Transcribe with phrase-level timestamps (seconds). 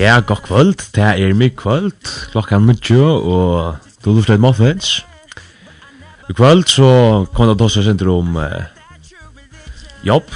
[0.00, 0.80] Ja, god kvöld.
[0.94, 2.08] Det er mye kvöld.
[2.32, 5.04] Klokka er mye, og du lurer et muffins.
[6.30, 8.64] I kvöld så kom det også senter om eh,
[10.04, 10.30] jobb,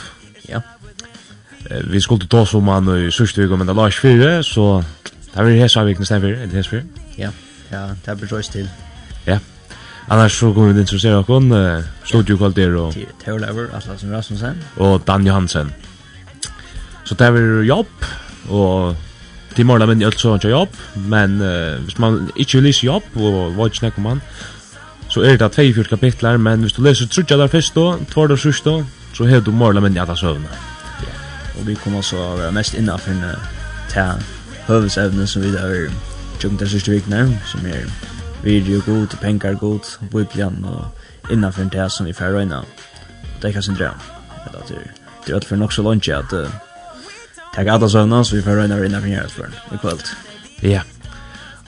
[1.70, 5.44] vi skulle ta som man i sista veckan men det lars fyra så det er
[5.44, 6.82] blir hesa veckan sen för det hesa
[7.18, 7.30] Ja.
[7.72, 8.68] Ja, det blir joyst til.
[9.26, 9.38] Ja.
[10.08, 11.52] Annars så kommer vi intressera oss kon
[12.04, 12.94] studio kvaliteter og...
[13.24, 15.72] Theo Lever, Atlas Rasmussen Og Dan Johansen.
[17.04, 17.86] Så det er blir jobb
[18.48, 18.96] och
[19.56, 23.66] Det målar men alltså inte jobb, men uh, hvis man ikke vill läsa jobb hva
[23.66, 24.20] ikke snakker man
[25.08, 28.36] så er det 24 kapitler, men hvis du leser trutja der først da, två der
[28.36, 28.82] sørst da,
[29.14, 30.73] så har du målar men alla sövna
[31.58, 33.20] og vi kommer også å være mest innenfor
[33.92, 34.24] til
[34.66, 35.92] høvesevne som vi har er
[36.40, 37.86] tjokken til sørste vikene, som er
[38.44, 42.62] video god, penger god, biblian og innenfor til som vi får røyne.
[43.38, 44.00] Det er ikke sin drøm.
[44.44, 44.84] Det er
[45.26, 46.50] det er for nok så langt at uh,
[47.54, 50.04] takk alle søvnene, så vi får røyne innenfor hjertet for i kveld.
[50.62, 50.82] Ja,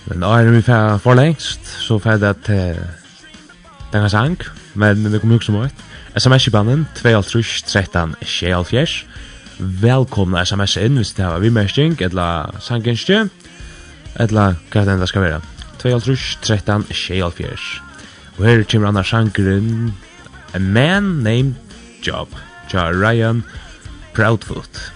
[0.06, 2.80] men da er vi for lengst, så får det til
[3.92, 4.36] denne sang,
[4.74, 5.70] men det kommer jo ikke så mye.
[6.16, 8.86] SMS-banden 2 13 6 4
[9.58, 13.26] velkomna sms inn hvis det har vi mersting, etla sangenskje,
[14.20, 15.40] etla hva det enda skal være.
[15.82, 17.56] 2.5, 24.
[18.36, 19.94] Og her kommer annars sangeren
[20.54, 21.54] A Man Named
[22.04, 22.32] Job,
[22.70, 23.44] tja Ryan
[24.16, 24.95] Proudfoot.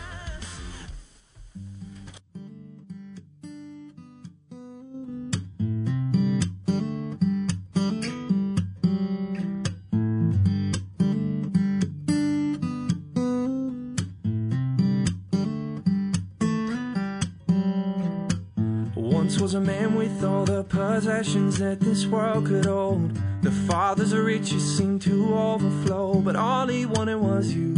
[19.50, 23.18] was a man with all the possessions that this world could hold.
[23.42, 27.74] The father's riches seemed to overflow But all he wanted was you.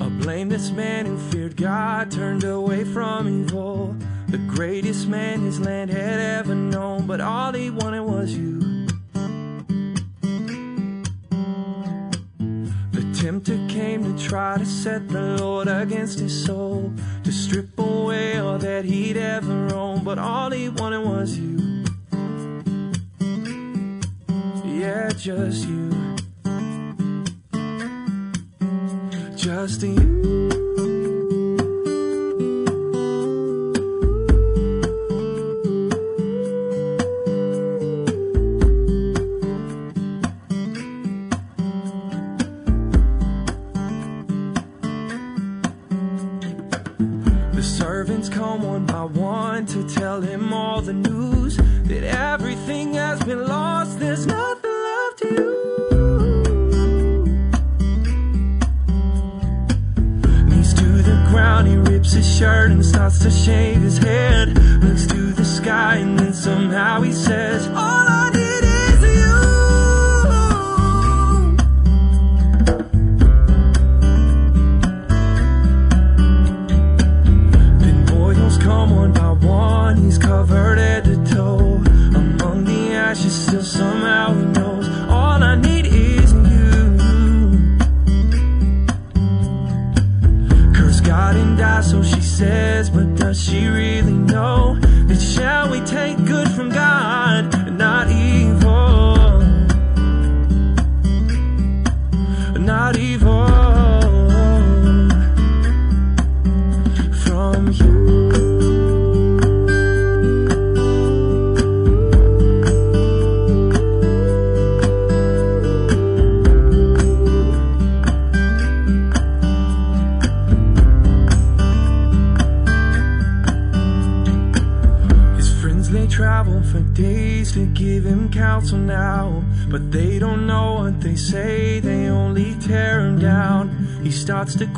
[0.00, 3.94] A blameless man who feared God Turned away from evil.
[4.26, 8.68] The greatest man his land had ever known But all he wanted was you.
[13.28, 16.87] Tempter came to try to set the Lord against his soul
[17.28, 21.84] to strip away all that he'd ever owned but all he wanted was you.
[24.64, 25.90] Yeah just you.
[29.36, 30.17] Just you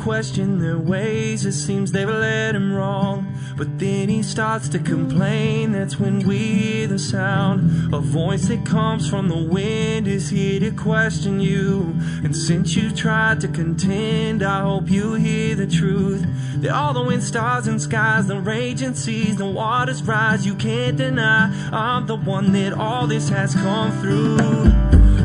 [0.01, 3.31] question their ways It seems they've led him wrong.
[3.55, 9.07] But then he starts to complain That's when we the sound A voice that comes
[9.07, 11.95] from the wind Is here to question you.
[12.23, 16.25] And since you tried to contend I hope you hear the truth.
[16.61, 20.97] That all the wind stars and skies The raging seas, the waters rise You can't
[20.97, 24.37] deny I'm the one that all this has come through.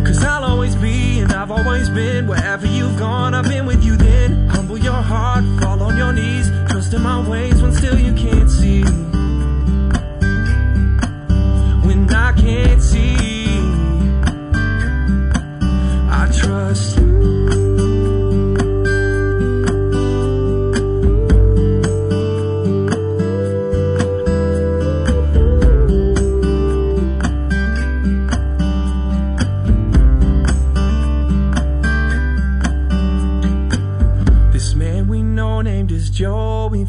[0.04, 3.96] Cause I'll always be and I've always been Wherever you've gone I've been with you
[3.96, 4.45] then
[4.86, 8.82] your heart fall on your knees trust in my ways when still you can't see.
[11.86, 13.58] When I can't see
[16.20, 17.05] I trust you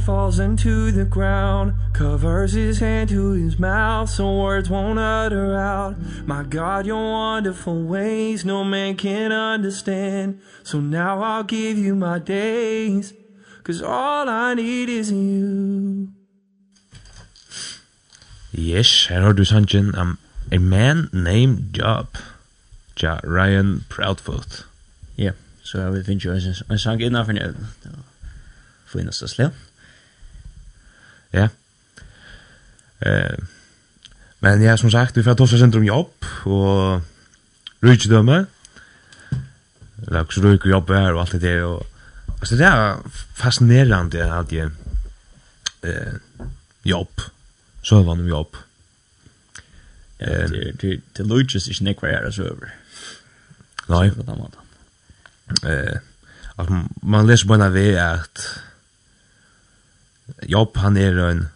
[0.07, 5.95] falls into the ground Covers his hand to his mouth So words won't utter out.
[6.25, 10.39] My God, your wonderful ways No man can understand.
[10.63, 13.13] So now I'll give you my days
[13.63, 16.07] Cause all I need is you.
[18.53, 20.17] Yes, her har du sanjen um,
[20.51, 22.07] A man named Job.
[23.01, 24.65] Ja, Ryan Proudfoot.
[25.17, 25.33] Ja, yeah,
[25.63, 27.67] så so, i vil enjoy jo en sang innanfor nødvendig
[28.85, 29.51] for inn oss til
[31.33, 31.47] Ja.
[33.05, 33.37] Eh,
[34.39, 37.01] men ja, som sagt, vi får tossa sentrum jobb og
[37.83, 38.45] rujtidømme.
[40.13, 41.63] Laks rujk og jobb her og alt det der.
[41.65, 41.85] Og,
[42.39, 43.01] altså, det er
[43.35, 44.69] fascinerende at jeg
[45.83, 46.13] eh,
[46.85, 47.21] jobb,
[47.81, 48.57] søvann om jobb.
[50.19, 52.71] Ja, det lujtjes ikke nekvar jeg er søver.
[53.89, 54.09] Nei.
[55.63, 55.97] Eh,
[57.01, 58.41] man leser på en av at
[60.47, 61.47] Jobb, han er en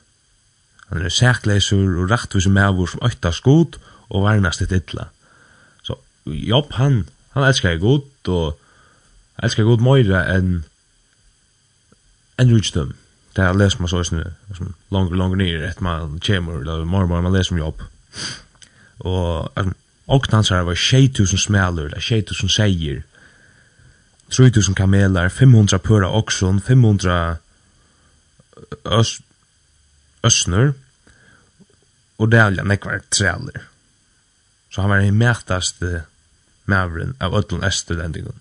[0.92, 3.78] han er sækleisur og rettvis mevur som økta skot
[4.10, 5.08] og varnast et illa.
[5.88, 5.96] Så
[6.26, 8.58] Jobb, han, han elskar god og
[9.44, 10.66] elskar god møyra enn
[12.42, 12.96] enn rujtstum.
[13.36, 14.24] Det er les man så snu,
[14.92, 17.84] langer, langer nir, et man kjemur, eller mor, mor, man leser om jobb.
[19.08, 19.68] Og
[20.12, 23.06] okna hans her var 6000 smelur, eller 6000 seier,
[24.32, 27.38] 3000 kamelar, 500 pura okson, 500
[28.86, 29.20] ös
[30.24, 30.74] ösnur
[32.22, 33.66] og det er nekvar trealer.
[34.70, 36.04] Så han var den mætaste
[36.70, 38.38] mævren av ötlun Østerlendingen.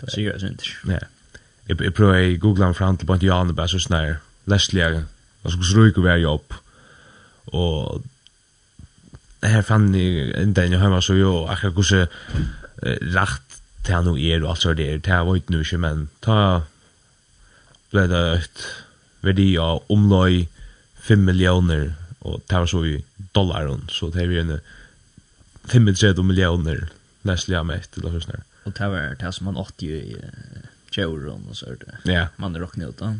[0.00, 0.70] Det sier jeg synder.
[0.94, 1.02] Ja.
[1.66, 5.04] Jeg, jeg prøver å google han fram til på en jane bare så snær, lesligere,
[5.42, 6.54] og så skulle vi være jobb.
[7.46, 8.04] Og
[9.42, 12.06] her fann jeg enda inn jeg hjemme, så jo, akkurat hvordan
[13.16, 16.08] rakt til han og er, og alt så det er, det er jo ikke, men
[16.22, 16.38] ta
[17.92, 18.66] ble det et
[19.26, 20.46] verdi av omløy
[21.06, 22.96] 5 millioner, og det var så i
[23.34, 24.58] dollaren, så det var en
[25.70, 26.88] 35 millioner
[27.26, 28.42] nästliga mätt eller hur snär.
[28.64, 30.16] Och det var det som man åtte i
[30.90, 32.12] tjejron og så det.
[32.12, 32.28] Ja.
[32.36, 33.14] Man räknade ut da.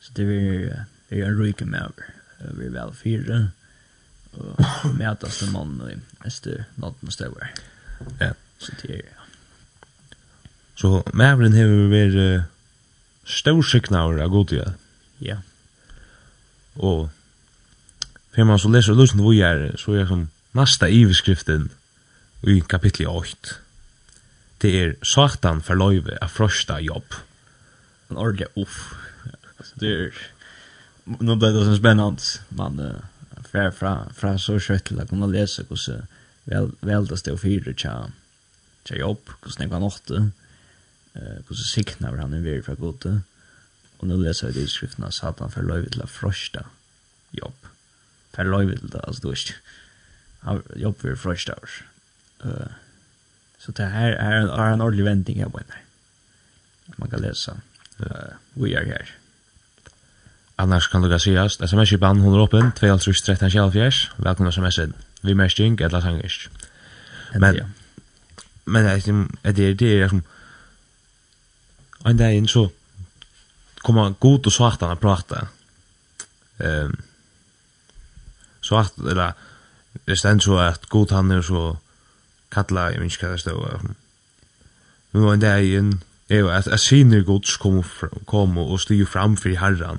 [0.00, 1.92] Så det var det er en ryke med
[2.38, 3.48] över väl fyra.
[4.30, 7.30] Och mätas den man i neste natten måste.
[8.18, 8.32] Ja.
[8.58, 9.02] Så det er
[10.76, 12.46] Så mävren har vært
[13.30, 14.74] storsiknaver av godtida.
[15.22, 15.40] Ja.
[16.80, 17.08] Og
[18.30, 21.70] for man så leser lusen hvor jeg er, så er som nasta iveskriften
[22.46, 23.56] i kapitli 8.
[24.60, 27.14] Det er Satan for løyve av frosta jobb.
[28.10, 28.90] En ordentlig uff.
[29.56, 30.18] Altså, det er...
[31.10, 32.26] Nå ble det sånn spennende.
[32.58, 32.98] Man uh,
[33.48, 36.04] fra, fra, fra så kjøtt til å kunne lese hvordan
[36.50, 37.94] vel, veldes det å fyre tja,
[38.84, 40.20] tja jobb, hvordan jeg var åtte,
[41.16, 43.16] uh, hvordan sikna var han i veri fra gode.
[44.00, 46.64] Og nå leser jeg det i skriften att Satan for löjvet til å frösta
[47.36, 47.68] jobb.
[48.34, 49.54] For löjvet til det, altså du vet.
[50.40, 51.82] Han jobb för frösta oss.
[52.44, 52.72] Uh,
[53.58, 55.82] så det här är, er en ordentlig vending jeg på en her.
[56.96, 57.52] Man kan lese.
[58.00, 59.06] Uh, we are here.
[60.58, 61.62] Annars kan du gå sigast.
[61.62, 64.10] SMS i band 100 åpen, 2.13.24.
[64.16, 64.94] Välkomna SMS-en.
[65.22, 66.50] Vi märsting, eller sangers.
[67.34, 67.74] Men,
[68.64, 70.22] men det er det er som
[72.06, 72.70] en dag inn så
[73.82, 75.48] komma god och svartan att prata.
[76.58, 76.96] Ehm um,
[78.60, 79.32] svart eller
[80.04, 81.78] det stend så att god han är så
[82.48, 83.94] kalla jag minns vad det stod.
[85.10, 87.84] Nu var det en Eva att att syne gods kom
[88.26, 89.98] kom och stod fram för herran.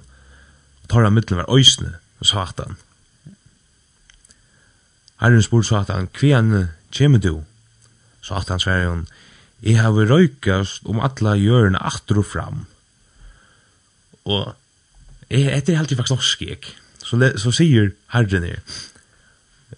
[0.81, 2.75] Och tar han mitten var ösne och svartan.
[5.15, 7.43] Herren spurte svartan kven kjem du?
[8.21, 9.07] Svartan svär hon.
[9.61, 12.65] Jeg har røykast om alla hjørna aftur og fram
[14.25, 14.53] og
[15.31, 16.73] jeg, etter er alltid faktisk norsk jeg.
[17.01, 18.59] Så, le, så sier herren her,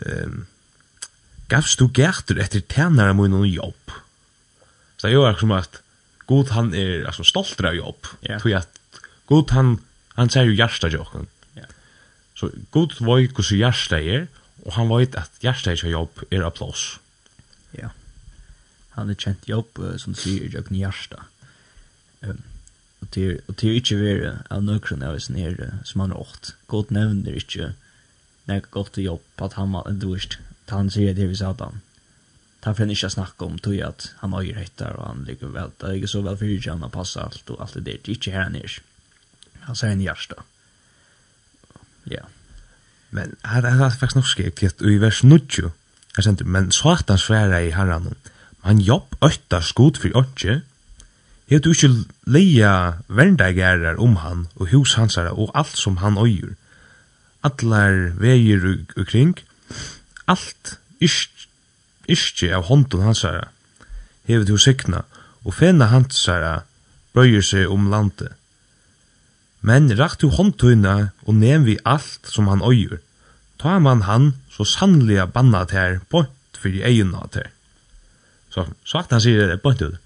[0.07, 0.43] um,
[1.51, 3.93] gavst du gærtur etter tænare mun og jobb?
[4.97, 5.79] Så det er jo akkur som at
[6.27, 8.39] God han er altså, stoltere av jobb, yeah.
[8.41, 8.79] tog at
[9.27, 9.73] God han,
[10.15, 11.03] han ser jo hjersta til
[11.55, 11.67] Ja.
[12.35, 14.27] Så God vet hvordan hjersta er,
[14.65, 16.99] og han vet at hjersta til jobb er applaus.
[17.77, 17.89] Ja,
[18.95, 21.27] han er kjent jobb, uh, som sier, jøkken hjersta.
[22.23, 22.39] Um,
[23.03, 25.57] og til og til ikkje vera av nøkron av sin her
[25.87, 26.53] som han åt.
[26.71, 27.73] Godt nevner ikkje
[28.49, 30.39] nek godt jobb at han var endurst.
[30.67, 31.71] Ta han sier det vi sa da.
[32.63, 35.75] Ta for han ikkje snakka om tog at han øyer hettar og han ligger vel.
[35.79, 38.11] Det er ikke så vel fyrir han har passa alt og alt det der.
[38.15, 38.79] Ikkje her han er.
[39.67, 40.43] Han sier en hjärsta.
[42.11, 42.25] Ja.
[43.11, 45.71] Men her er det faktisk norsk ekkert i vers 90.
[46.15, 48.15] Her sender, men satans fræra i herran.
[48.63, 50.61] Man jobb øttar skot for åndsje,
[51.51, 51.89] Hef du ikkje
[52.25, 52.73] leia
[53.11, 56.55] verndagærar om han og hus hansara og alt som han øyer.
[57.43, 58.63] Allar veier
[58.95, 59.35] ukring,
[60.27, 63.49] alt iskje av hånden hansara.
[64.27, 65.03] Hef du sikna
[65.43, 66.61] og fena hansara
[67.13, 68.31] brøyer seg om landet.
[69.61, 70.95] Men rakt du håndtøyna
[71.27, 72.99] og nem vi alt som han øyer.
[73.59, 77.47] Ta man han så sannliga banna her bort fyrir egin til.
[78.51, 80.02] Så sagt han sier det bort ut.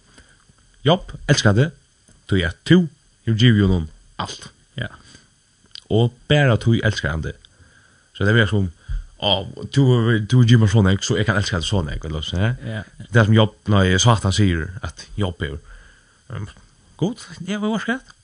[0.85, 1.71] Jobb, elskar det,
[2.29, 2.87] Du er to,
[3.25, 4.49] jeg giv jo noen alt.
[4.75, 4.89] Ja.
[5.89, 7.35] Og bæra tog elskar han det.
[8.17, 8.71] Så det er som,
[9.23, 9.81] oh, du,
[10.19, 12.83] du giv meg sånn så jeg kan elska det sånn eller så, ja.
[12.99, 15.57] Det er som jobb, når jeg han sier at jobb er,
[16.33, 16.47] um,
[16.97, 18.15] god, jeg var varskret.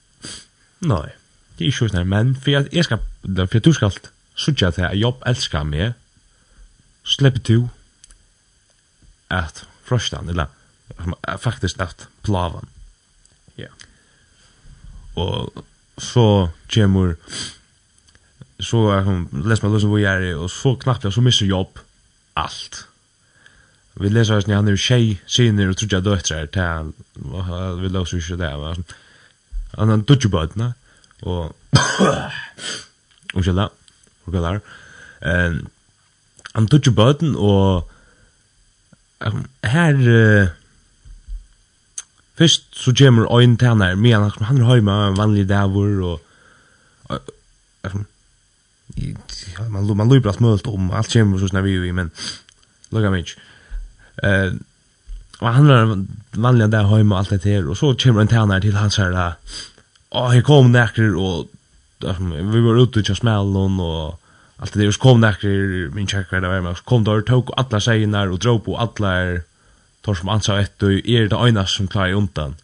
[0.83, 1.13] Nei,
[1.57, 4.01] det er ikke sånn, men for at jeg skal, for at du skal
[4.35, 5.93] sutja til at jobb elskar meg,
[7.05, 7.69] slipper du
[9.33, 10.49] at frustan eller,
[11.39, 12.67] faktisk at plavan.
[13.57, 13.69] Ja.
[15.15, 15.63] Og
[15.97, 17.15] så kommer
[18.63, 21.49] så er hun les meg løsning hvor jeg er og så knappt jeg så misser
[21.49, 21.79] jobb
[22.39, 22.85] alt.
[23.99, 26.93] Vi leser hans han er tjej sinner og trodde trudja døtrar til
[27.81, 29.01] vi løser ikke det men sånn
[29.73, 30.73] han er dødju bøtna
[31.25, 31.53] og
[33.33, 34.59] unnskyld og gala
[36.53, 37.89] han dødju bøtna og
[39.73, 39.95] her
[42.37, 46.21] Først så kommer ein tæner, men han, han er hjemme, en vanlig dæver, og,
[47.05, 47.19] og,
[47.83, 47.91] og
[48.97, 52.11] ja, man, man løper alt mulig om, alt kommer så snart vi er men
[52.91, 53.37] lukka meg ikke.
[54.23, 54.57] Uh,
[55.41, 55.93] og han er
[56.37, 59.37] vanlig der hjemme, alt det her, og så kommer en tæner til hans her,
[60.11, 61.49] og her kom nekker, og
[62.01, 64.19] vi var ute til smellen, og
[64.59, 67.21] alt det der, og så kom nekker, min kjekker, det var med, så kom der,
[67.21, 69.41] og tok alle seierne, og drog på alla
[70.03, 72.55] tar som ansar ett och är det ena som klarar undan.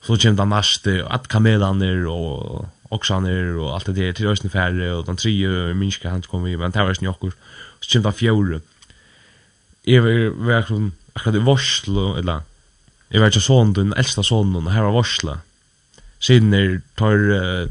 [0.00, 4.50] Så kommer det nästa och att kamelaner och oxaner och allt det där till rösten
[4.50, 7.32] färre och de tre Minska han kommer vi men tar ösn jockor.
[7.80, 8.60] Så kommer det fjärde.
[9.84, 10.00] Är
[10.46, 12.40] verkligen akkurat i varslo eller
[13.08, 15.38] Jag vet inte sån den äldsta sonen här var varsla.
[16.18, 17.68] Sinner tar uh,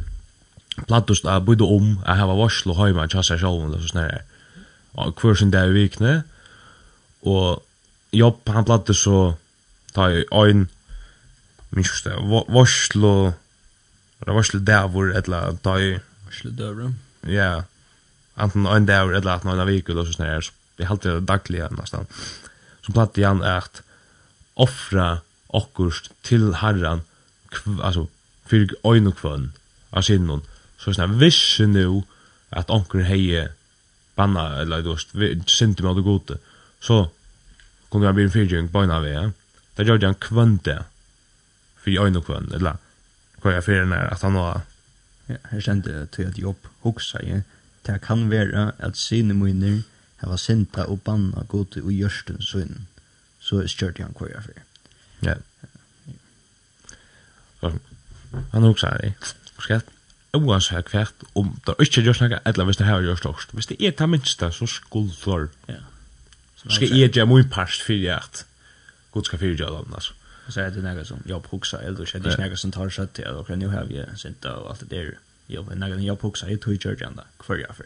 [0.88, 4.22] plattust av bodde om att här var varsla hemma tjassa själv och så snarare.
[4.92, 6.24] Och kursen där i vikne
[7.22, 7.66] och
[8.12, 9.38] Jobb, han platte så
[9.96, 10.66] ta i ein
[11.72, 12.12] min sjuste,
[12.52, 13.32] varslo
[14.22, 15.94] eller varslo dævor etla ta i
[16.26, 16.92] varslo dævor
[17.32, 17.64] ja.
[18.36, 20.50] Anten ein dævor etla at noen vik og så snær
[20.80, 22.08] jeg halt det daglig nesten.
[22.84, 23.84] Så platte han at
[24.60, 27.06] offra okkurst til herran
[27.80, 28.08] altså
[28.48, 29.52] fyrir ein og kvøn
[29.92, 30.44] av sinnon
[30.82, 32.04] så snær visse nu
[32.52, 33.48] at onkur hei
[34.20, 34.96] banna eller du
[35.48, 36.38] syndi med det gode.
[36.82, 37.06] Så
[37.92, 39.28] kunne han bli en fyrtjøring på en av vei.
[39.78, 40.78] Det gjør han kvønte
[41.82, 42.80] for øyne og kvønne, eller
[43.42, 44.66] hva jeg fyrir nær at han var...
[45.30, 47.44] Ja, her sendte til at jobb hoksa jeg.
[47.86, 49.82] Det kan være at sine munner
[50.22, 52.88] hava sinta og banna gode og gjørsten sønnen.
[53.42, 54.66] Så stjørte han hva jeg fyrir.
[55.26, 55.38] Ja.
[58.52, 59.16] Han hoksa jeg.
[59.62, 59.90] Skett
[60.38, 63.52] oansett kvært, om det er ikke gjør snakka, eller hvis det her gjør stokst.
[63.56, 65.50] Hvis det er det minste, så skuldflår.
[65.68, 65.82] Ja.
[66.64, 68.46] Så ska jag ge mig past för det att
[69.14, 70.14] Gud ska fyra jag annars.
[70.46, 72.90] Så så är det något som jag huxar eller så det är något som tar
[72.90, 75.18] sig till och nu har vi sent och allt det där.
[75.48, 77.86] Jo, men något jag huxar i tog church ända kvar jag för.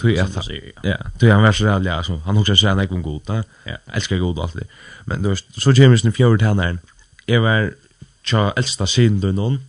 [0.00, 0.96] Du jag så ja.
[1.18, 3.44] Tog jag var så där alltså han huxar sig när jag god där.
[3.64, 4.66] Ja, älskar god allt det.
[5.04, 6.78] Men då så James den fjärde tjänaren.
[7.26, 7.74] Jag var
[8.22, 9.66] tja äldsta synden någon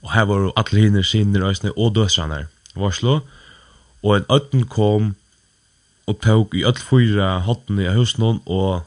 [0.00, 2.46] och här var alla hinner synder och dödsranar.
[2.74, 3.20] Varslo.
[4.00, 5.14] Och en ötten kom
[6.06, 8.84] og pauk i öll fyra hotni av husnån og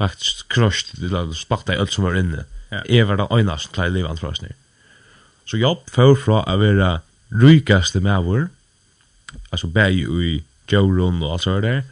[0.00, 2.46] faktisk krosht til at spakta i öll som var inne.
[2.70, 2.82] Ja.
[2.88, 4.56] Jeg var da øynast som klei livet antra snir.
[5.44, 6.90] Så jobb fyrir fra a vera
[7.30, 8.48] rykaste mavur,
[9.50, 11.82] altså bæg i djauron og alt så der,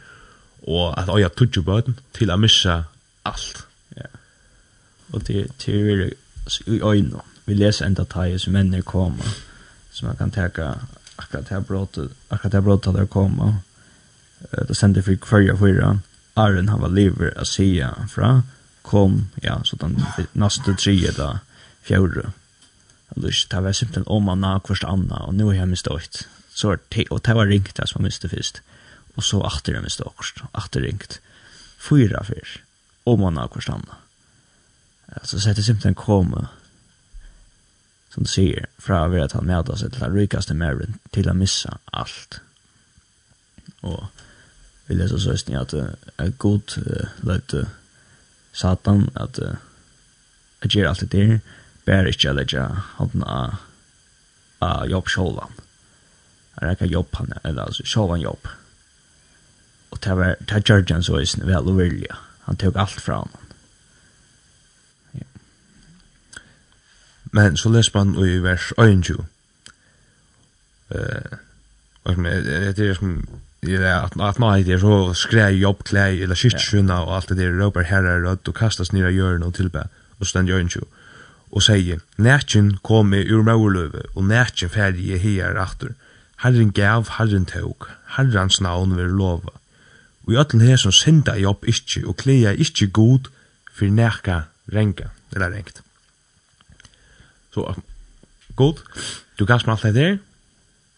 [0.67, 2.83] og at øya tudju bøten til a missa
[3.25, 3.65] alt.
[3.97, 4.07] Ja.
[5.13, 6.09] Og til, til vi
[6.67, 9.25] i øyna, vi leser enda taie som menn koma,
[9.91, 10.73] som man kan teka
[11.19, 15.97] akkurat her brotet, akkurat her brotet der kom, og det sendte for kvarja fyra,
[16.39, 18.41] Arren han var liver å sia fra,
[18.87, 19.97] kom, ja, så den
[20.33, 21.39] neste tre da,
[21.83, 22.29] fjorde.
[22.29, 22.33] fjore.
[23.17, 26.21] Lys, det var simpelthen om anna og hverst anna, og nå er jeg mistøyt.
[26.53, 28.61] Så, og det var ringt det som jeg mistet først,
[29.15, 31.19] og så atter jeg mistet okst, atter ringt.
[31.79, 32.59] Fyra fyr,
[33.09, 33.99] om anna og hverst anna.
[35.25, 36.47] Så sette simpelthen komme,
[38.19, 41.29] som du sier, fra å være at han møter seg til den rikaste mæren, til
[41.29, 42.41] å missa alt.
[43.87, 44.09] Og
[44.89, 45.85] vi leser så høysten at det
[46.19, 47.69] er god uh,
[48.51, 49.55] satan at uh,
[50.59, 51.39] at gjør alt det der,
[51.87, 52.65] bare ikke å legge
[52.97, 53.59] hånden av
[54.59, 55.53] av jobb sjålan.
[56.57, 58.49] Han rekker jobb han, eller altså sjålan jobb.
[59.93, 62.17] Og det var, det gjør han så høysten vel og vilja.
[62.49, 63.38] Han tok alt fra ham.
[67.31, 69.25] Men så leser man i vers 21.
[70.89, 71.37] Eh,
[72.03, 73.27] vad som det är som
[73.61, 77.35] ja att att nej det är så skrä jobb klä eller skitskjuna och allt det
[77.35, 79.87] där ropar herrar rött och kastas nira hjørne och tillbä
[80.19, 80.81] och stend jørnsju
[81.51, 85.93] og sier Nætjen kom med ur maurløve och nächen färdig i her aftur.
[86.37, 89.51] Herren gav, Herren tog Herrens navn vil lova
[90.23, 93.29] og i ötlen her som synda jobb ikkje og klea ikkje god
[93.73, 94.41] for nækka
[94.73, 95.81] renga eller rengt.
[97.53, 97.75] Så
[98.47, 98.77] god.
[99.35, 100.19] Du gavs mig allt det där.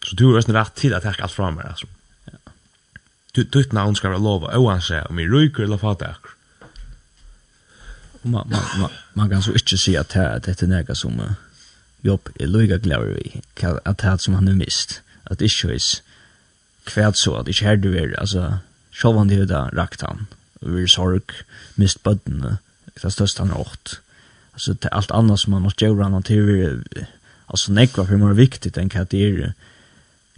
[0.04, 1.68] Så du har resten rätt till att tacka allt fram här.
[1.68, 1.86] Alltså.
[3.32, 6.20] Du, du ett namn ska vara lova oansett om i ryker eller fatak.
[8.22, 11.34] Man, man, man, man kan så inte se att det är något som
[12.00, 13.22] jobb är lika glory.
[13.22, 13.42] i.
[13.84, 15.00] Att det som han har mist.
[15.24, 15.80] Att det inte är
[16.84, 18.20] kvärt så att det är du är.
[18.20, 18.58] Alltså,
[18.90, 20.26] själv han det där rakt han.
[20.60, 21.20] Vi sorg,
[21.74, 22.56] mist bödden.
[22.84, 24.00] Det är störst han har åkt
[24.52, 26.84] alltså till allt annat som man måste göra någon till
[27.46, 29.54] alltså nekva för mer viktigt än att det är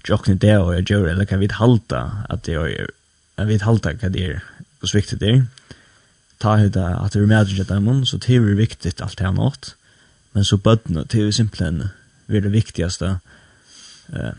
[0.05, 2.91] jocken där och jag gör eller kan vi halta att det är
[3.37, 4.43] jag vet halta vad det är
[4.81, 5.47] hur viktigt det
[6.39, 9.77] ta hit att det är med att det så det är viktigt allt här något
[10.33, 11.89] men så bödna det är simpelthen
[12.27, 13.19] det viktigaste
[14.09, 14.33] eh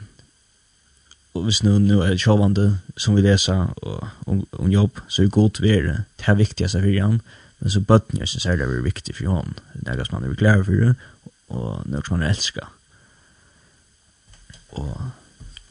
[1.35, 4.03] och visst nu nu är jobbande som vi läser och
[4.51, 5.81] om jobb så är gott vi
[6.15, 7.21] det här viktigaste för igen.
[7.65, 9.55] Men så bøtten er det er viktig for hon.
[9.73, 10.91] Det er som han er glad for det,
[11.49, 12.67] og noe som han elsker.
[14.77, 14.91] Og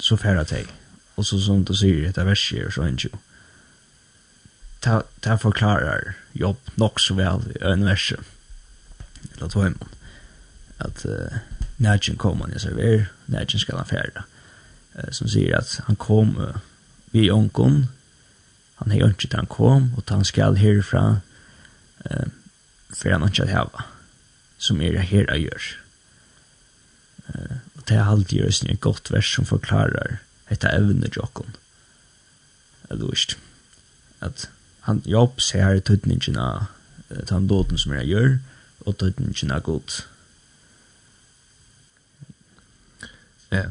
[0.03, 0.67] så færre til.
[1.15, 3.13] Og så som du sier, det er verset er så en tjo.
[4.83, 8.19] Det forklarer jobb nok så vel i en verset.
[9.37, 9.95] Eller tog man.
[10.83, 11.39] At uh,
[11.79, 14.25] nærkjen kom han i server, nærkjen skal han færre.
[14.99, 16.59] Uh, som sier at han kom uh,
[17.15, 17.85] vi ånkon,
[18.83, 21.21] han er ikke til han kom, og han skal herfra,
[22.11, 22.29] eh,
[22.95, 23.87] for han ikke hava,
[24.59, 25.69] som er her jeg gjør.
[27.29, 30.19] Eh, og det er alltid gjør en godt vers som forklarer
[30.51, 31.57] dette evne jokken.
[32.91, 33.41] Jeg tror ikke.
[34.21, 34.49] At
[34.85, 36.67] han jobb ser tøtningen av
[37.09, 38.37] den dåten som jeg gjør,
[38.85, 40.03] og tøtningen av godt.
[43.53, 43.71] Ja.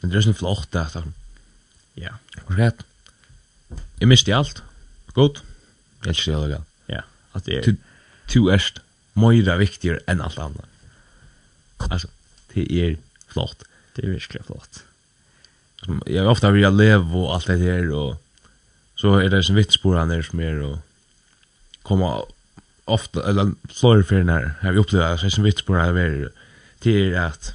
[0.00, 1.04] Men det er sånn flott det, da.
[1.98, 2.18] Ja.
[2.46, 2.84] rätt.
[3.98, 4.62] Jag misste allt.
[5.14, 5.42] Godt.
[6.00, 6.67] Jag älskar det allerede.
[7.32, 7.76] Att det är
[8.32, 8.80] du erst
[9.12, 10.66] mera viktigare än allt annat.
[11.76, 12.08] Alltså
[12.52, 12.96] det är
[13.28, 13.64] flott.
[13.94, 14.84] Det är verkligen flott.
[16.06, 18.24] Jag har ofta vill leva och allt det där och
[18.94, 20.78] så är det som vittspåran där som är och
[21.82, 22.22] komma
[22.84, 26.30] ofta eller flora för när har vi upplevt så som vittspåran är
[26.78, 27.54] det är att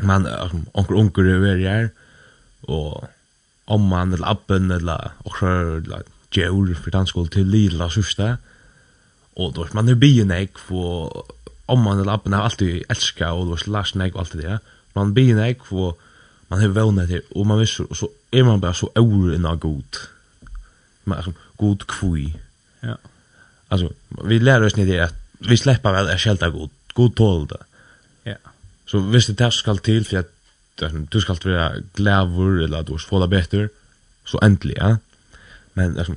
[0.00, 0.28] man
[0.72, 1.90] onkel onkel är där
[2.60, 3.04] och
[3.64, 8.38] om man eller appen eller och så där djur för skulle till lilla sista
[9.34, 11.22] och då man är bien ek för
[11.66, 14.58] om man eller appen har alltid älska och då slash nej och allt det där.
[14.92, 15.94] Man bien ek för
[16.48, 19.96] man har vånat det och man visst så är man bara så oro inna god.
[21.04, 22.34] Man alltså god kvui.
[22.80, 22.96] Ja.
[23.68, 23.92] Alltså
[24.24, 26.70] vi lär oss ni det att vi släpper väl är skälta god.
[26.94, 27.62] God tål det.
[28.22, 28.36] Ja.
[28.86, 30.32] Så visst det där skall till för att
[31.10, 33.68] du skall vara glävor eller att du ska få det bättre
[34.24, 34.88] så äntligen.
[34.88, 34.96] Ja?
[35.72, 36.14] Men alltså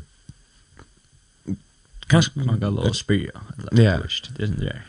[2.11, 3.33] Kanskje man kan lov å spyrja.
[3.33, 3.71] Ja.
[3.71, 4.83] Det er sånn det er.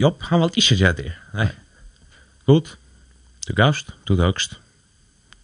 [0.00, 1.12] Jobb, han valgte ikke gjøre det.
[1.34, 1.50] Nei.
[2.46, 2.74] God.
[3.44, 4.58] Du gavst, du døgst.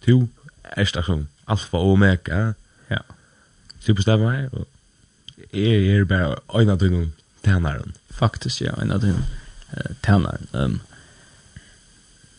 [0.05, 0.27] Du
[0.63, 2.53] er sånn alfa og omega.
[2.89, 3.03] Ja.
[3.85, 4.67] Du bestemmer meg, og
[5.53, 7.11] jeg er bare øyne til noen
[7.45, 7.95] tænaren.
[8.13, 10.49] Faktisk, ja, øyne til noen tænaren.
[10.53, 10.81] Um,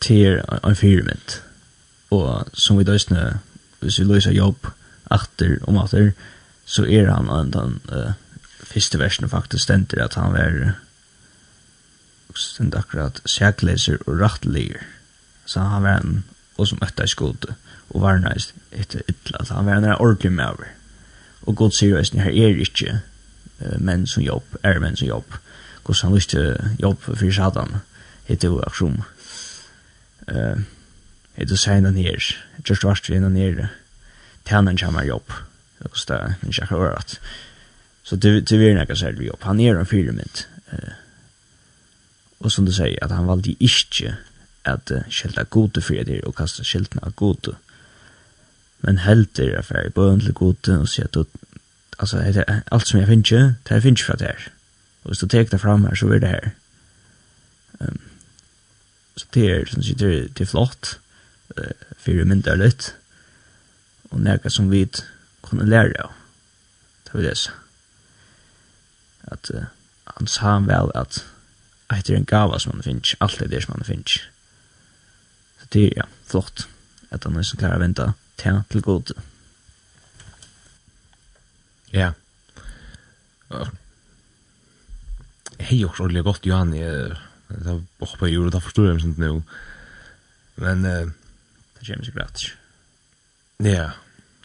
[0.03, 1.39] til en firmynd.
[2.11, 3.39] Og som vi døysene,
[3.79, 4.67] hvis vi løser jobb,
[5.11, 6.11] atter om atter,
[6.65, 8.11] så er han en den uh,
[8.73, 10.73] første versen faktisk stender at han var
[12.35, 14.81] stender akkurat sækleser og rattleger.
[15.45, 16.23] Så han var en,
[16.57, 17.55] og som møtte i skode,
[17.89, 20.65] og var næst etter ytla, så han var en ordentlig over
[21.45, 23.01] Og god sier jo, her er ikke
[23.59, 25.33] uh, menn som jobb, er menn som jobb.
[25.83, 26.43] Hvordan han lyste
[26.79, 27.81] jobb for Satan,
[28.25, 29.03] heter jo aksjon.
[30.31, 30.63] Uh,
[31.35, 32.35] heter seg innan her,
[32.69, 33.67] just varst vi innan her,
[34.47, 35.35] tjenen kommer jobb.
[35.83, 37.19] Det er ikke akkurat.
[38.03, 39.43] Så det det vill näka själv upp.
[39.43, 40.47] Han är en filament.
[40.71, 40.93] Eh.
[42.37, 44.17] Och som du säger att han valde inte
[44.63, 47.55] att uh, skilta gode för det och kasta skiltna av gode.
[48.77, 51.27] Men helt är det för bön till gode och så att
[51.97, 54.37] alltså det allt som jag finns ju, det finns ju för det.
[55.03, 56.51] Och så tar det fram här så är det här.
[57.79, 57.97] Ehm um,
[59.15, 60.99] så det är som det är det flott.
[61.57, 62.93] Eh filament är lätt.
[64.09, 64.89] Och näka som vi
[65.41, 66.09] kunde lära.
[67.03, 67.62] Det vill säga
[69.33, 69.65] at uh,
[70.17, 71.23] han sa han vel at
[71.93, 74.21] etter en gava som han finnes, alt er det som han finnes.
[75.59, 76.67] Så det er, ja, flott
[77.13, 78.09] at han er så klar å vente
[78.41, 79.13] til til god.
[81.93, 82.09] Ja.
[85.59, 87.13] Hei, jo, så er godt, Johan, jeg,
[87.49, 89.35] det er bare på jord, da forstår jeg sånt nå.
[90.63, 91.11] Men, Uh,
[91.83, 92.41] det kommer seg rett.
[93.63, 93.87] Ja,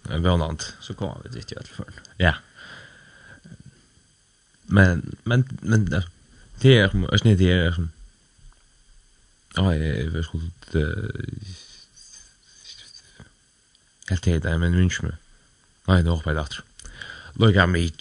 [0.05, 0.64] det er vannant.
[0.83, 1.92] Så kommer vi dit i hvert fall.
[2.18, 2.33] Ja.
[2.33, 2.47] Yeah.
[4.68, 6.02] Men, men, men, det
[6.76, 7.78] er, jeg snitt, det er,
[9.57, 10.40] ja, jeg vet ikke,
[14.11, 15.16] helt det, det er, men minns meg.
[15.88, 16.61] Nei, det er oppe i datter.
[17.40, 17.92] Loika mig.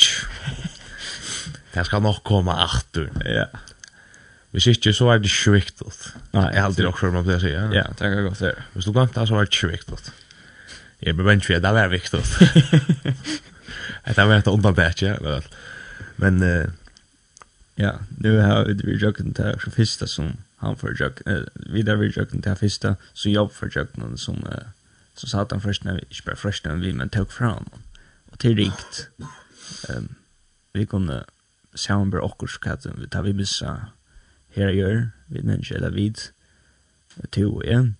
[1.73, 3.09] Det skal nok komme achter.
[3.23, 3.47] Ja.
[4.51, 5.83] Hvis ikke, så er det sjukt.
[6.33, 7.51] Nei, jeg har alltid også hørt man pleier å si.
[7.75, 8.63] Ja, det kan godt være.
[8.73, 10.11] Hvis du glemte det, så er det sjukt.
[11.03, 12.23] Jeg blir menn for det, det er viktig.
[14.07, 15.41] Det er vært undan det, ikke?
[16.17, 16.69] Men eh
[17.77, 21.95] ja, nu har vi jocken där så första som han för jock eh, vi där
[21.95, 24.67] vi jocken där första så jobb för jocken som eh,
[25.15, 27.69] så satt han först när vi inte bara först när vi men tog fram
[28.31, 29.09] och till rikt
[29.89, 30.15] ehm um,
[30.73, 31.25] vi kunde
[31.73, 32.43] se om bara och
[32.97, 33.85] vi tar vi missa
[34.55, 36.19] här gör vi människa eller vid
[37.29, 37.95] to igen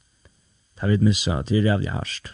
[0.75, 2.34] tar vi missa till jävligt harst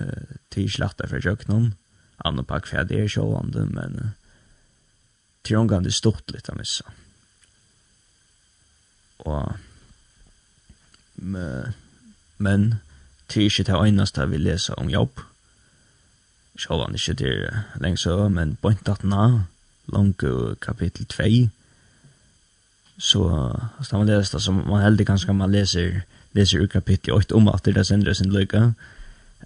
[0.00, 1.74] eh till slatta för jocken
[2.16, 4.10] annan för det är självande men
[5.48, 6.84] Tjongan det stort lite missa.
[9.24, 9.56] Og
[11.16, 11.74] men
[12.38, 12.74] men
[13.28, 15.20] til ikke det eneste vi leser om jobb.
[16.58, 17.32] Sjåvan ikke det
[17.80, 19.44] lenge så, men point at na,
[19.92, 20.24] langt
[20.60, 21.48] kapittel 2,
[22.98, 23.22] så
[23.76, 26.00] hvis man leser det, så man heldig kanskje man leser,
[26.32, 28.72] leser ur kapittel 8 om at det er sindre sin lykke,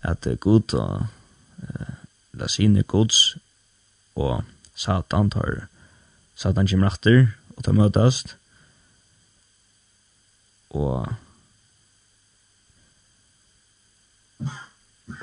[0.03, 1.07] at god og
[1.63, 1.93] uh,
[2.33, 3.37] lasine gods
[4.15, 5.67] og satan tar
[6.43, 8.37] Satan kommer etter, og tar møtast.
[10.75, 11.13] Og...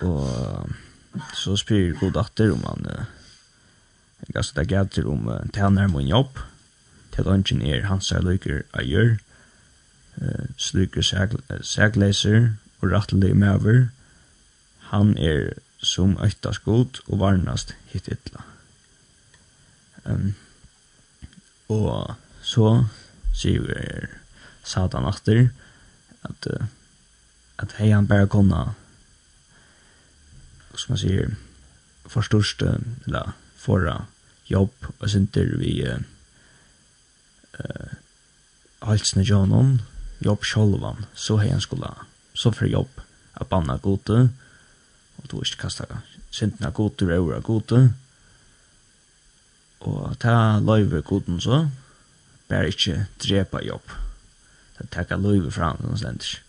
[0.05, 0.69] Og...
[1.35, 2.87] Så spyr god atter om han...
[4.19, 6.39] Jeg gass det gater om uh, tæner min jobb.
[7.15, 9.13] Til ønsken er hans er lykker jeg gjør.
[10.19, 11.03] Uh, Slykker
[11.63, 13.87] sægleser og rattelig mæver.
[14.91, 18.43] Han er som øytas god og varnast hitt ytla.
[20.05, 20.35] Um,
[21.69, 22.85] Og så
[23.35, 24.09] sier
[24.63, 25.49] Satan atter
[26.27, 26.47] at
[27.59, 28.73] at hei han bare konna
[30.75, 31.33] som man sier
[32.07, 32.77] forstørste
[33.07, 34.05] eller forra
[34.47, 35.99] jobb og synter vi eh
[37.59, 37.91] uh,
[38.81, 39.81] halsne jonon
[40.23, 41.91] jobb sjolvan så hei han skulle
[42.33, 43.01] så for jobb
[43.35, 44.29] at banna gode
[45.19, 45.85] og du ikke kasta
[46.31, 47.93] syndna gode og gode.
[49.79, 51.67] Og ta løyve koden så,
[52.49, 53.95] bare ikke drepa jobb.
[54.77, 56.39] Ta takka løyve fram, noen stender.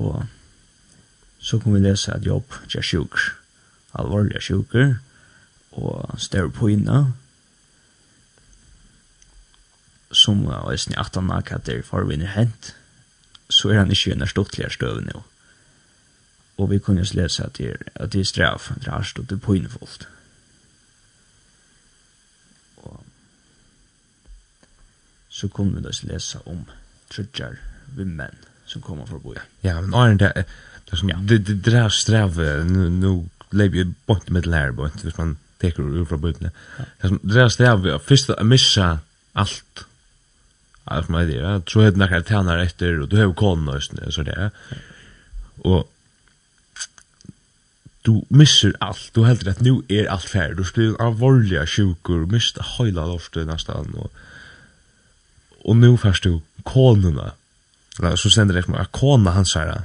[0.00, 0.24] Og
[1.40, 3.32] så kan vi lese at jobb er sjukker.
[3.98, 4.94] Alvorlig er sjukker,
[5.72, 7.00] og større på inna.
[10.12, 12.74] Som og jeg snitt at han har hatt det forvinner hent,
[13.50, 15.24] så er han ikke under stortligere støv nå.
[16.60, 20.08] Og vi kunne lese at det er straff, det er stått på innfoldt.
[25.40, 26.64] så kunne vi da lese om
[27.10, 27.58] trudjar
[27.96, 28.36] vimmenn
[28.70, 29.34] som kommer forbi.
[29.64, 30.46] Ja, men Arne, det,
[30.86, 31.18] det er som, ja.
[31.28, 32.38] det, det, det er strev,
[32.70, 36.52] nu lever jo bort med lærbort, hvis man teker ur fra bøyblene.
[36.78, 38.90] Det er som, det er strev, først å missa
[39.38, 39.86] alt,
[40.86, 43.72] alt som er det, ja, så er det nekkar tænar etter, og du har konen
[43.72, 44.54] og sånn, så det er.
[45.66, 45.88] Og
[48.06, 52.24] du missar allt, du heldur at nu er allt färd, du blir en alvorliga sjukur,
[52.30, 54.14] mist heila loftet nästan, og
[55.64, 57.30] og nu først du konuna,
[57.98, 59.84] eller så sender det meg, kona hans herra,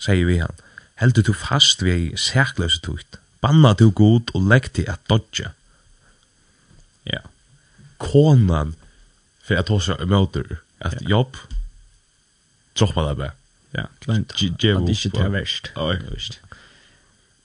[0.00, 0.54] sier vi han,
[1.00, 5.52] heldur du fast vi ei sækløse tukt, banna du god og legg til at dodja.
[7.08, 7.24] Ja,
[7.98, 8.74] konan,
[9.44, 11.36] for jeg tås jeg møter, at jobb,
[12.78, 13.36] droppa det bare.
[13.74, 14.32] Ja, klart.
[14.40, 15.72] Det er ikke det verst.
[15.76, 16.40] Ja, det er verst.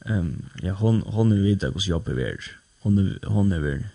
[0.06, 2.52] Ehm ja, hon hon er vita hos jobbet är.
[2.84, 3.89] Hon hon är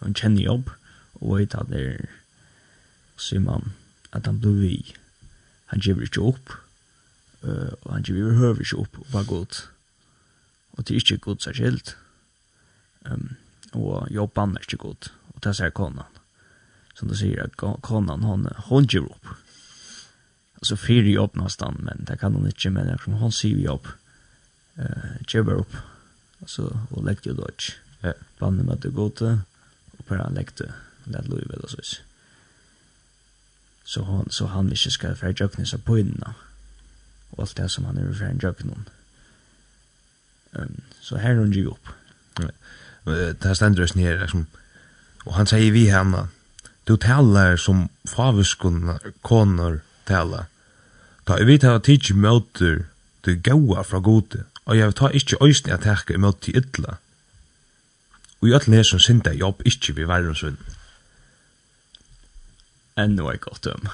[0.00, 0.70] hon känner jobb
[1.12, 2.08] och vet att det är
[3.20, 3.72] sier man
[4.16, 4.76] at han blir vi.
[5.72, 6.52] Han gjør ikke opp,
[7.42, 9.62] uh, og han gjør høver ikke opp, og bare godt.
[10.76, 11.96] Og det er ikke godt seg skilt.
[13.06, 13.34] Um,
[13.76, 16.20] og jobben er ikke godt, og det sier konan.
[16.96, 19.34] Som du sier, at konan, hon, hon gjør opp.
[20.56, 23.90] Altså fyrer jobb nesten, men det kan hon ikke, men hon sier jobb.
[24.76, 25.76] Uh, gjør opp,
[26.44, 27.76] altså, og legger jo dodge.
[28.04, 28.12] Ja.
[28.38, 29.38] Bannet med det gode,
[29.98, 30.74] og bare legger det,
[31.06, 32.02] det er lov eller så
[33.86, 36.34] så han, så han ikke ska fære jökna seg på innan
[37.30, 38.72] Och allt det som han är för en jökna.
[40.52, 41.88] um, så här hon gikk upp.
[42.38, 42.48] ja.
[43.04, 44.46] det ständer stendrøs nere liksom.
[45.24, 46.28] och han säger vi henne
[46.84, 50.44] du talar som favuskon konor talar
[51.24, 52.84] ta vi tar teach møter
[53.20, 56.96] du goa fra gode og jeg tar ikkje øysni at hekka i møter til ytla
[58.40, 60.75] og i ötlen er som sinda jobb ikkje vi verrensvinnen
[62.96, 63.88] ännu ett gott döm.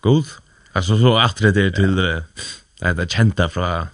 [0.00, 0.26] God.
[0.72, 2.24] Alltså så att det är till det
[2.78, 3.86] där det kända från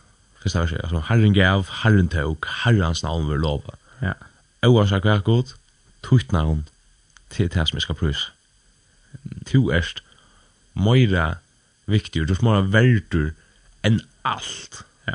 [0.42, 0.81] första verset.
[0.81, 3.75] Alltså Herren gav, Herren tog, Herrens namn vill lova.
[3.99, 4.14] Ja.
[4.62, 5.46] Oavsett vad god,
[6.01, 6.64] tutt namn
[7.29, 8.18] till det som ska pröva.
[9.44, 10.03] Tu erst
[10.72, 11.37] Moira
[11.85, 13.35] viktig, du smara verdur
[13.83, 14.85] enn allt.
[15.05, 15.14] Ja.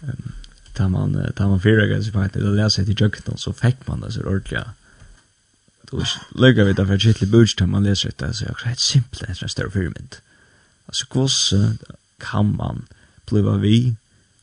[0.00, 0.32] Um,
[0.74, 4.00] tar man tar man fyra gånger så fick det läsa till jökten så fick man
[4.00, 4.81] det så ordentligt.
[5.92, 6.04] Du
[6.40, 9.48] lägger vi därför shitly budget när man läser det så jag rätt simpelt är en
[9.48, 10.16] stor pyramid.
[10.86, 11.54] Alltså kvoss
[12.18, 12.86] kan man
[13.26, 13.96] bliva vi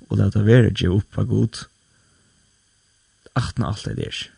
[0.07, 1.57] och låta vara ge upp vad god.
[3.33, 4.31] Achtna allt det där.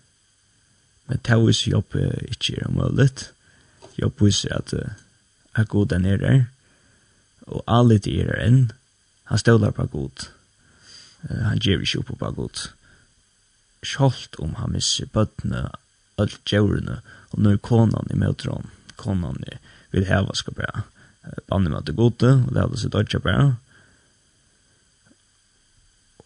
[1.06, 3.34] Men det er ju jobb inte är möjligt.
[3.95, 4.74] Jobb visar att
[5.54, 6.45] är goda nere
[7.39, 8.71] och alla det är enn,
[9.24, 10.28] han stålar på god.
[11.30, 12.69] Uh, Han gjør ikke opp på god.
[13.84, 15.69] Skolt om han misser bøttene
[16.19, 17.00] öll djurene,
[17.32, 19.60] og nu konan i møtron, konan i
[19.91, 20.84] vil heva skal bare
[21.47, 23.56] banne med det gode, og leve sitt ødja bare,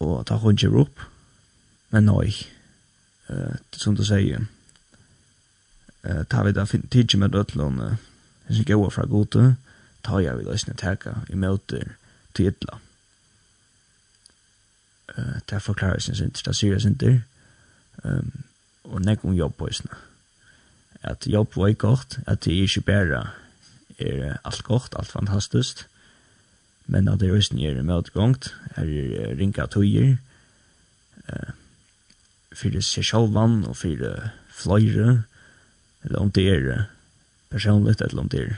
[0.00, 1.02] og ta hun ikke opp,
[1.90, 2.32] men nei,
[3.30, 4.46] uh, som du sier,
[6.04, 7.80] uh, ta vi da tidsi med dødlån,
[8.46, 9.54] hvis ikke jeg fra gode,
[10.04, 11.96] ta jeg vil løsne teka i møter
[12.34, 12.80] til ytla.
[15.16, 17.22] Uh, det forklarer sin sinter, det sier sin sinter,
[18.04, 18.45] um,
[18.90, 19.98] og nek om jobb på isna.
[21.02, 23.26] At jobb var godt, at det ikke bare
[23.98, 25.86] er alt godt, alt fantastisk,
[26.86, 28.90] men at det er isne er møtgångt, er
[29.38, 30.16] ringa tøyer,
[31.26, 31.54] uh,
[32.56, 35.22] fyrir seg sjálvan og fyrir fløyre,
[36.04, 36.86] eller om det er
[37.50, 38.56] personligt, eller om det er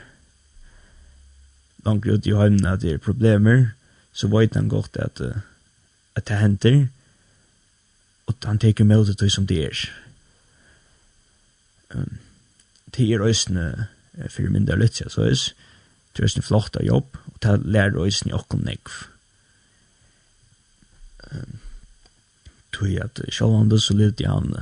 [1.87, 3.71] langt ut i heimene at det er problemer,
[4.13, 5.21] så vet han godt at,
[6.17, 6.87] at det henter,
[8.27, 9.89] og han teker med det som det er
[12.93, 13.87] tider øysene
[14.29, 15.55] for mindre lytt, så øys,
[16.15, 18.91] til øysene flott av jobb, og til lærer øysene okkom nekv.
[22.73, 24.55] Tui at sjålande så lydde jeg han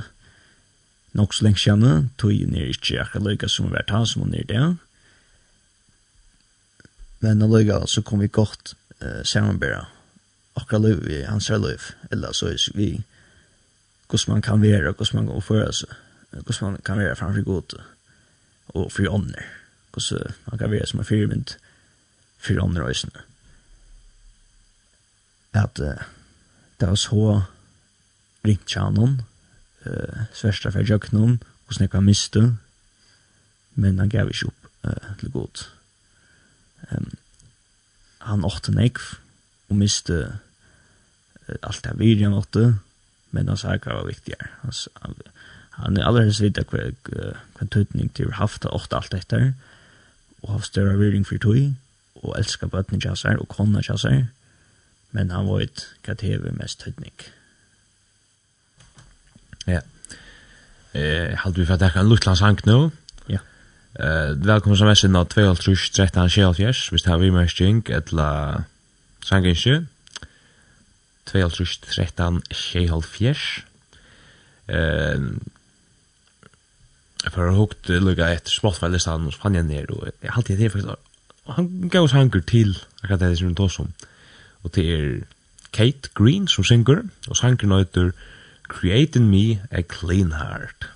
[1.17, 4.63] nok så lenge kjenne, tui nir ikke akkurat løyga som vært han som nir det.
[7.23, 9.87] Men når løyga så kom vi godt uh, samarbeida
[10.57, 12.91] akkurat løyga i hans løyga, eller så er vi
[14.07, 15.95] hvordan man kan være, hvordan man kan oppføre seg
[16.31, 17.77] hvordan man kan være framfor god
[18.67, 19.41] og fri ånder.
[19.91, 21.55] Hvordan man kan være som en firmynd
[22.37, 23.25] fri ånder og øsene.
[25.53, 26.03] At uh,
[26.79, 27.41] det var så
[28.45, 29.21] ringt kjanon,
[29.85, 32.43] uh, sversta fra jøknon, hvordan jeg kan miste,
[33.75, 35.63] men han gav ikke opp uh, til god.
[36.91, 37.09] Um,
[38.27, 39.01] han åtte nekv
[39.69, 42.75] og miste uh, alt det virjan åtte,
[43.31, 44.51] men han sa hva var viktigere.
[44.61, 45.17] Han, han,
[45.77, 49.53] han är alldeles vita kvar hva, tutning till haft åt allt detta
[50.41, 51.73] och har större reading för tui
[52.13, 54.27] och älskar barnen jag säger och konna jag säger
[55.11, 57.13] men han var det er mest tutning.
[59.65, 59.81] Ja.
[60.93, 62.91] Eh halt vi fått där en lutlands hank nu.
[63.27, 63.39] Ja.
[63.99, 68.63] Eh välkommen som SN 213 13 Shelfish, visst har vi mestjing etla
[69.23, 69.85] sangenskje.
[71.25, 73.63] 213 Shelfish.
[74.67, 75.19] Eh
[77.27, 80.71] jeg får hukt lukka etter listan og så fann jeg ned og jeg halte det
[80.71, 80.93] faktisk.
[81.57, 83.91] Han gav oss hanker til akkurat det som hun tås om
[84.63, 85.19] og det er
[85.73, 88.11] Kate Green som synger og sanger nøyter
[88.67, 90.89] Creating me a clean heart.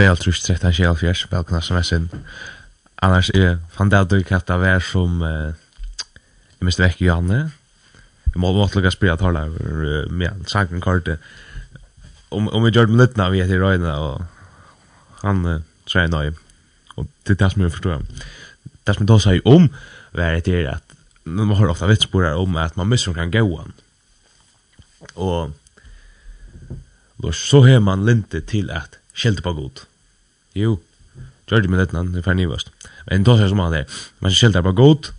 [0.00, 2.06] 2.5 13 24 velkomna som er sin.
[3.04, 5.52] Annars er fann det at du kan ta vær som uh,
[6.56, 7.40] jeg miste vekk Janne.
[8.30, 11.20] Jeg må måtte lukka spira tala uh, med sangren kortet.
[12.32, 16.14] Om, om vi gjør det med litt vi heter Røyne, og han uh, tror jeg
[16.14, 16.32] nøy.
[16.96, 18.00] Og det er det som jeg forstår.
[18.86, 19.68] Det som jeg da sier om
[20.16, 20.96] er det er at
[21.28, 23.76] man har ofta vitsporer om at man misser kan gåan.
[25.14, 25.52] Og
[27.20, 29.89] då så har man linte til at skjelte på godt.
[30.60, 30.76] Jo,
[31.50, 32.70] gjør det med dette, det er ferdig nivåst.
[33.08, 33.86] Men då ser som han det.
[34.20, 35.12] Man skilt er bare godt,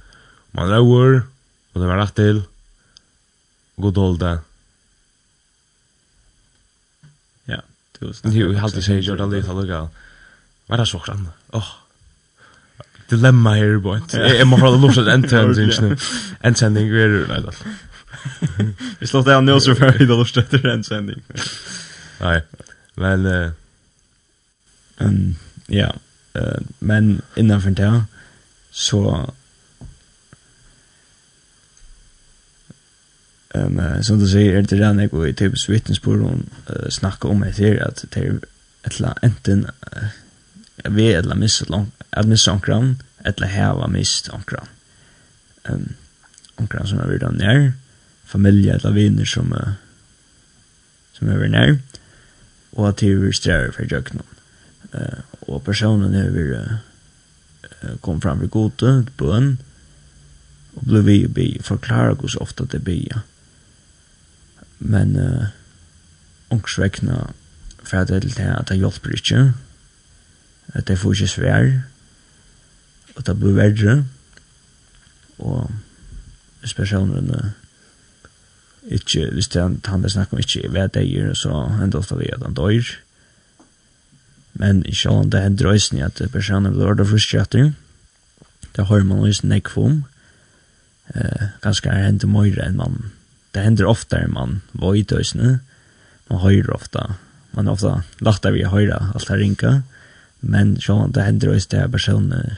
[0.55, 1.21] man rauer,
[1.73, 2.41] og det var rett til,
[3.81, 4.31] god holde.
[7.51, 7.61] Ja,
[7.97, 8.35] det var snakk.
[8.35, 9.85] Jo, jeg halte seg gjør det litt, allukka.
[10.67, 11.29] Hva er det så grann?
[11.57, 11.71] Åh,
[13.11, 13.99] dilemma her, boy.
[14.15, 15.97] Jeg må holde lort at endsending,
[16.47, 17.55] endsending, vi er nei, da.
[18.99, 20.63] Vi slått det av Nils og Ferry, da etter.
[22.21, 22.37] Nei,
[23.01, 23.27] men...
[24.97, 25.35] Um,
[25.67, 25.95] ja,
[26.35, 28.03] uh, men innanför det
[28.71, 29.33] så
[33.53, 36.39] Um, uh, som du sier, er det där när i typisk vittnesbord og
[36.69, 38.39] uh, snackar om det her, at det er
[38.85, 40.07] et eller annet enten uh,
[40.95, 44.67] vi er et eller missa lång at mistet omkran et eller heva mistet omkran.
[45.69, 45.95] Um,
[46.57, 47.73] omkran som er vi där när
[48.25, 49.73] familj eller viner som uh,
[51.13, 51.77] som er vi nær,
[52.71, 54.25] og at det är strävar för jöknon
[54.93, 56.57] eh och personen är vi
[58.01, 59.57] kom fram vid gode, bön
[60.73, 63.21] och blev vi be förklara hur ofta det be.
[64.77, 65.45] Men uh,
[66.49, 67.33] onksväckna
[67.83, 69.53] for at det er att det hjälper inte
[70.73, 71.81] att det får ikke svær,
[73.15, 74.05] och det blir verre,
[75.37, 75.71] og
[76.59, 77.51] hvis personen uh,
[78.83, 82.29] ikke, hvis det er han det snakker om ikke vet det så hender ofte vi
[82.33, 82.97] at han dør
[84.54, 87.72] Men i sjålen det hender øysen at personen blir ordet frustrater.
[88.76, 90.04] Det har man øysen nekk om.
[91.16, 93.12] Eh, ganske er hender møyre enn man.
[93.54, 95.60] Det hender ofta enn man var i tøysene.
[96.30, 97.16] Man høyr ofta
[97.52, 99.82] Man er ofte lagt av i høyre alt her ringa.
[100.39, 102.58] Men sjålen det hender øysen det er personen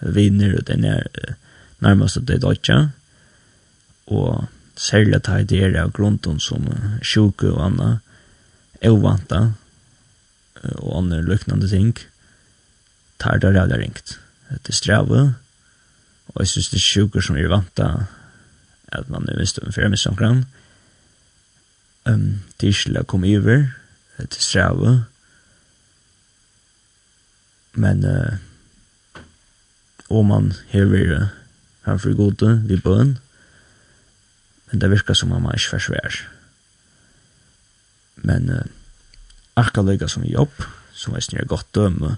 [0.00, 1.06] vinner og den er
[1.80, 2.76] nærmest at det er dødja.
[4.06, 4.44] Og
[4.76, 6.68] særlig at det er av grunden som
[7.02, 7.88] sjuke og anna.
[8.84, 9.56] Ovanta
[10.74, 11.96] og andre løknande ting,
[13.20, 14.20] tar det rævlig ringt.
[14.50, 15.34] Det er strevet,
[16.28, 18.06] og jeg synes det er sjukker som er vant til
[18.92, 20.44] at man er visst om fyrir med samkran.
[22.06, 23.66] Um, det er ikke å komme over,
[24.18, 25.04] det er strevet,
[27.76, 28.38] men uh,
[30.08, 31.34] om man hever uh,
[31.86, 33.16] han for gode vid bøn,
[34.70, 36.20] men det virker som om man ikke forsvær.
[38.16, 38.62] Men uh,
[39.56, 42.16] akkurat lykka som jobb, som er snir godt døm uh,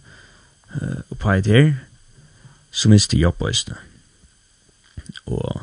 [1.11, 1.73] oppa et her,
[2.71, 3.75] så minst det jobb også.
[5.27, 5.63] Og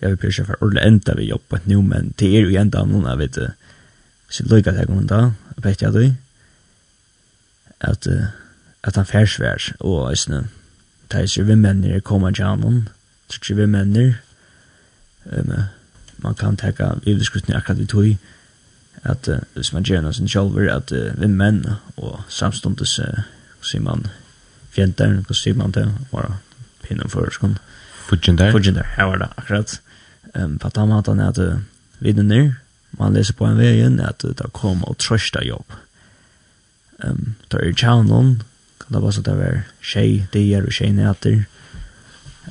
[0.00, 2.84] jeg vil prøve for ordentlig enda vi jobb et nu, men det er jo enda
[2.86, 3.38] noen av et
[4.28, 6.08] så lykka det kom da, og vet jeg det,
[7.80, 8.30] at, uh,
[8.84, 10.44] at han færsvær, og også,
[11.12, 12.88] det er så vi menner kommer til han,
[13.30, 14.12] så vi menner,
[15.24, 15.52] um,
[16.18, 18.16] man kan teka bibelskriftene akkurat vi tog,
[19.08, 21.64] at uh, hvis man gjør noe sin kjolver, at uh, vi menn,
[21.96, 23.24] og samståndes, uh,
[23.64, 24.06] sier man,
[24.74, 26.36] fjenter, hva sier man til, bare
[26.84, 27.58] pinnen for skån.
[28.08, 28.52] Fudgender.
[28.52, 29.80] Fudgender, ja, var det, akkurat.
[30.34, 31.58] Um, på den måten er at uh,
[32.04, 32.54] vidner,
[32.98, 35.76] man leser på en veien, at uh, det kommer og trøster jobb.
[37.04, 38.32] Um, det er kjævnån,
[38.80, 41.44] kan det bare så det er tjej, dier og tjej nøter,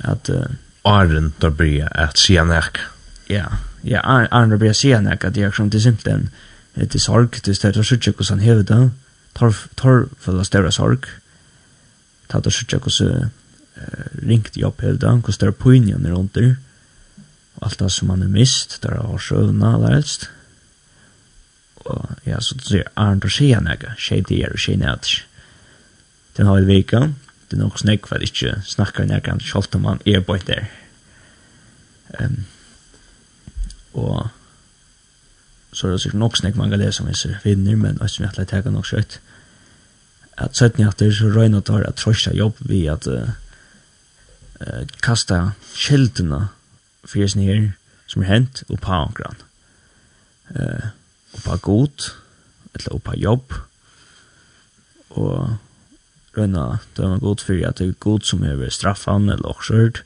[0.03, 0.29] at...
[0.29, 2.79] Uh, Arren, da blir jeg at sier nek.
[3.27, 3.47] Ja,
[3.83, 6.29] ja, Arren, da blir jeg sier nek, at det er som til simpelthen,
[6.77, 8.91] det er sorg, det er det sjukke hvordan han hever det,
[9.35, 11.07] tar tar for større sorg,
[12.29, 13.01] tar det sjukke hos
[14.21, 16.55] ringt i opp hever det, hvordan det er poinjen er rundt under,
[17.57, 20.29] og alt det som han er mist, der er sjøvna eller helst,
[21.87, 25.23] og ja, så det er Arnd og Sjea nega, Sjea det er og Sjea nega,
[26.37, 27.07] den har vi vika,
[27.47, 30.67] det er nok snakk for ikke snakker nega, sjalt om han er på der.
[32.19, 32.43] Um,
[33.93, 34.27] og
[35.71, 38.29] så er det sikkert nok snakk man kan lese om disse vinner, men også vi
[38.29, 39.19] har tega nok skjøtt.
[40.37, 43.29] At søtten jeg etter så røyna tar at trøysta jobb vi at uh,
[44.61, 46.47] uh, kasta kjeldene
[47.07, 47.71] fyrir sin her
[48.07, 49.41] som er hent og på ankran.
[50.53, 50.93] Uh,
[51.33, 52.09] og på god,
[52.77, 53.53] eller på jobb,
[55.17, 55.57] og
[56.37, 60.03] røyna døma god fyrir at det er god som er straffan eller oksjørt,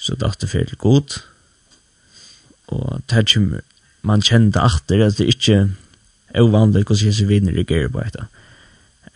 [0.00, 1.20] så det datter fyrir god,
[2.72, 3.60] og det kommer
[4.06, 5.58] man kjente atter at det ikke
[6.30, 8.28] er uvanlig hvordan Jesus vinner reagerer på etter.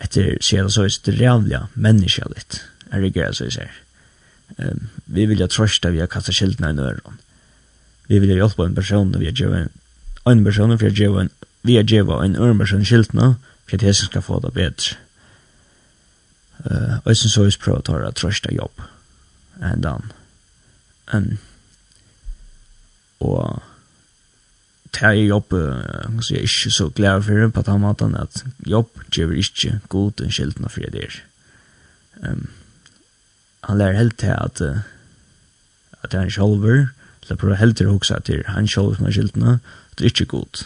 [0.03, 2.59] Etter sier det så er det reallige mennesker litt.
[2.91, 3.71] Han reagerer så jeg ser.
[4.57, 7.17] Um, vi vil jo trøste vi har kastet kjeldene i nøren.
[8.09, 9.71] Vi vil jo hjelpe en person vi har gjøvet
[10.25, 11.31] en person for jeg en
[11.65, 14.97] vi har gjøvet en øren person skiltene for at Jesus skal få det bedre.
[16.65, 18.81] Uh, og jeg synes så jeg prøver å ta det trøste jobb.
[19.61, 20.11] And done.
[21.13, 21.37] Um,
[23.19, 23.63] og
[24.95, 25.51] det er jobb,
[26.21, 29.79] så jeg er ikke så glad for det på den måten, at jobb gjør ikke
[29.89, 31.17] god en skjeltene for det der.
[32.23, 32.49] Um,
[33.63, 34.77] han lærer helt til at, uh,
[36.03, 36.87] at det er en sjolver,
[37.23, 39.59] eller prøver helt til å huske at det er en sjolver som er skjeltene,
[39.97, 40.63] det er ikke god.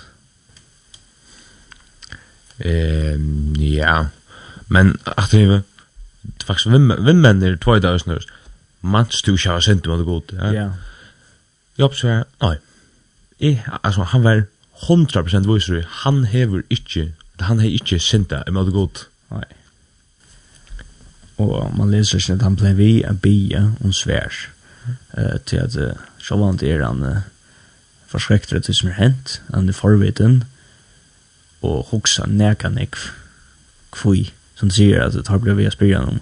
[2.60, 3.98] Um, ja,
[4.68, 5.64] men at det
[6.46, 8.28] faktisk vinnmenn er tvøyda og snørs,
[8.82, 10.34] manns du ikke har sendt meg det god.
[10.54, 10.70] Ja.
[11.80, 12.58] Jobb sier, nei
[13.40, 14.44] eh altså, han var
[14.88, 19.06] 100% viser, han hever ikke, han har ikke synda er måte god.
[19.32, 19.46] Nei.
[21.40, 24.32] Og man leser ikke at han ble vi a bia om svær,
[25.18, 27.28] uh, til at uh, sjåvand er han uh,
[28.10, 30.44] forskrektere til som er hent, han er forviten,
[31.62, 32.98] og hoksa neka nek
[33.96, 36.20] kvui, som sier at det har blivit vi a spyrir om,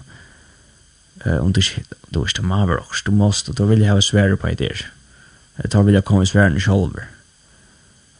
[1.26, 4.54] uh, om du ikke, du ikke maver oks, du måst, du vil ha svære på
[4.54, 4.86] ideer
[5.66, 7.08] tar vilja komme i sværen sjolver.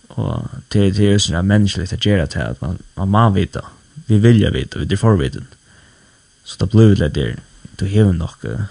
[0.09, 3.63] Og det, det er jo sånn menneskelig at gjøre til at man, man må vite,
[4.09, 5.47] vi vilja vite, vi er forviten.
[6.45, 7.37] Så det blir litt der,
[7.79, 8.67] du hever nok uh,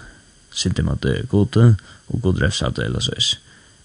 [0.52, 1.76] sinter med det gode,
[2.08, 3.36] og god refs av det eller så is.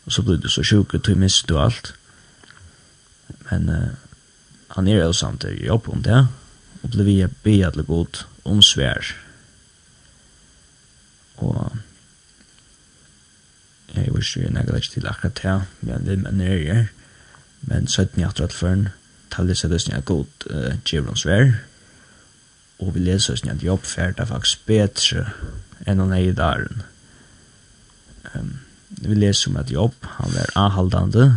[0.06, 1.94] Og så blir du så sjuk, og du mister du alt.
[3.52, 3.94] Men uh,
[4.76, 6.26] han er jo samt samtidig jobb om det,
[6.82, 9.14] og blir vi bedre god om svær.
[11.38, 11.72] Og
[13.96, 16.86] Jeg var ikke nægge ikke til akkurat det, men vi menn er her.
[17.62, 18.90] Men 17 i atrat føren,
[19.32, 20.48] tallet seg løsning av god
[20.86, 21.54] djevronsvær,
[22.80, 25.28] og vi leser oss at jobb fært er faktisk bedre
[25.88, 26.84] enn han er i daren.
[28.34, 31.28] Um, vi leser om at jobb, han er anhaldande,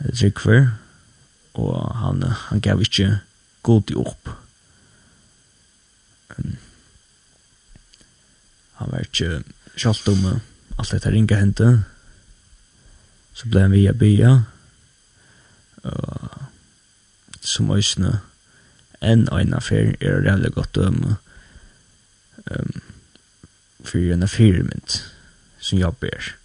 [0.00, 0.72] drikver,
[1.54, 3.18] og han, han gav ikke
[3.62, 4.30] god jobb.
[6.36, 6.56] Um,
[8.80, 9.42] han var ikke
[9.78, 10.26] kjalt om
[10.76, 11.82] allt detta ringa hände.
[13.32, 14.42] Så blev vi att bya.
[15.82, 16.28] Och
[17.40, 18.18] som ösna
[19.00, 21.14] en en affär är det jävla gott om
[22.44, 22.80] um,
[23.84, 25.04] för en affärment
[25.60, 26.36] som jag ber.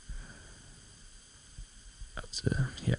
[2.16, 2.44] Att
[2.86, 2.96] ja.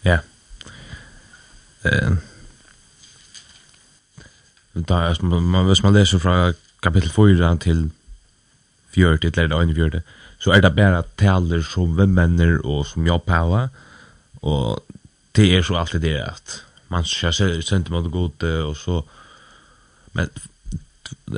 [0.00, 0.18] Ja.
[1.82, 2.18] Ehm
[4.72, 7.90] Da, man, man, hvis man leser fra kapitel 4 til
[8.94, 10.00] 4 til eller 1 4,
[10.42, 13.68] så er det bare taler som vimmenner og som jobb hava,
[14.42, 14.82] og
[15.36, 16.62] det er så alltid det at
[16.92, 19.00] man skal se sent mot god og så
[20.12, 20.28] men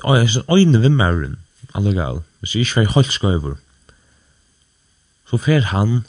[0.03, 1.38] oi er sånn øyne vimmeren
[1.78, 3.57] allegal hvis jeg ikke var helt skøyver
[5.30, 6.03] så fer han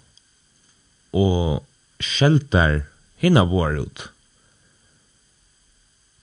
[1.15, 1.65] og
[2.03, 2.83] skjelter
[3.21, 4.07] hinna vår ut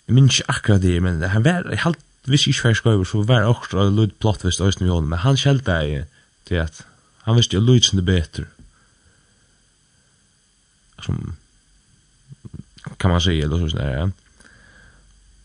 [0.08, 3.40] jeg minns ikke akkurat det men han var helt visste ikke hver skøyver, så var
[3.40, 6.04] det akkurat av Lloyd hvis det var men han skjelte jeg
[6.46, 6.86] til at
[7.22, 8.46] han visste jo Lloyd som det bedre.
[11.02, 11.36] Som,
[12.98, 14.12] kan man säga eller så sån där.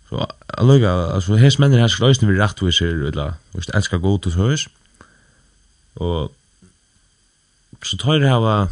[0.10, 3.98] Så alluga alltså hes männen här skulle ösnen vi rätt vi ser eller visst älskar
[3.98, 4.68] gå till hus.
[5.94, 6.32] Och
[7.84, 8.68] så tar det här var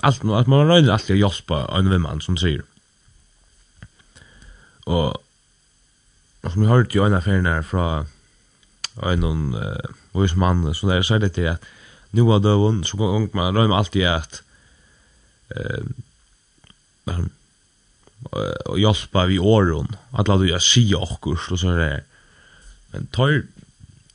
[0.00, 2.62] allt att man rör allt jag hjälpa en vän som säger.
[4.84, 5.24] Och
[6.42, 8.06] som vi hörde ju en affär när från
[9.02, 11.64] en någon eh vis man så det er det til att
[12.10, 14.42] nu av hon så går man røymer alltid at
[15.56, 15.84] uh,
[18.30, 22.04] og hjelpa vi åren, at la du ja si okkurst, og så er det
[22.90, 23.42] men tar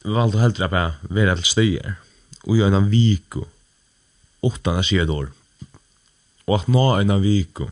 [0.04, 1.96] valgte helt rett at være til steder,
[2.46, 3.46] og gjøre en viko,
[4.46, 5.32] åttan er sier dår,
[6.46, 7.70] og at nå en viko,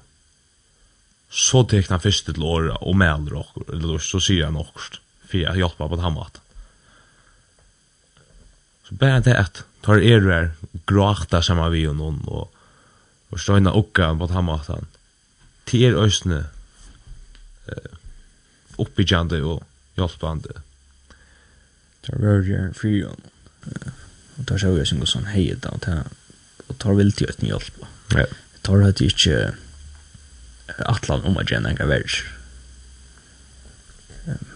[1.33, 5.61] så tekna fyrst til året og melder okkur, eller så sier han okkur, for jeg
[5.63, 6.41] hjelper på den maten.
[8.85, 10.51] Så bare det at tar er der
[10.89, 12.53] gråta saman vi og noen, og,
[13.33, 14.85] og støyna okka på den maten,
[15.65, 16.43] til er øsne
[17.71, 17.97] eh,
[18.77, 19.63] oppbyggjande og
[19.97, 20.61] hjelpande.
[22.05, 23.25] Tar rør jeg fyren,
[24.37, 27.93] og tar sjøy jeg som går sånn heiet, og tar vilt i øyne hjelpa.
[28.21, 28.29] Ja.
[28.61, 29.45] Tar hatt ikke...
[29.49, 29.72] Uh,
[30.77, 32.23] atlan om at gjerne enga verg.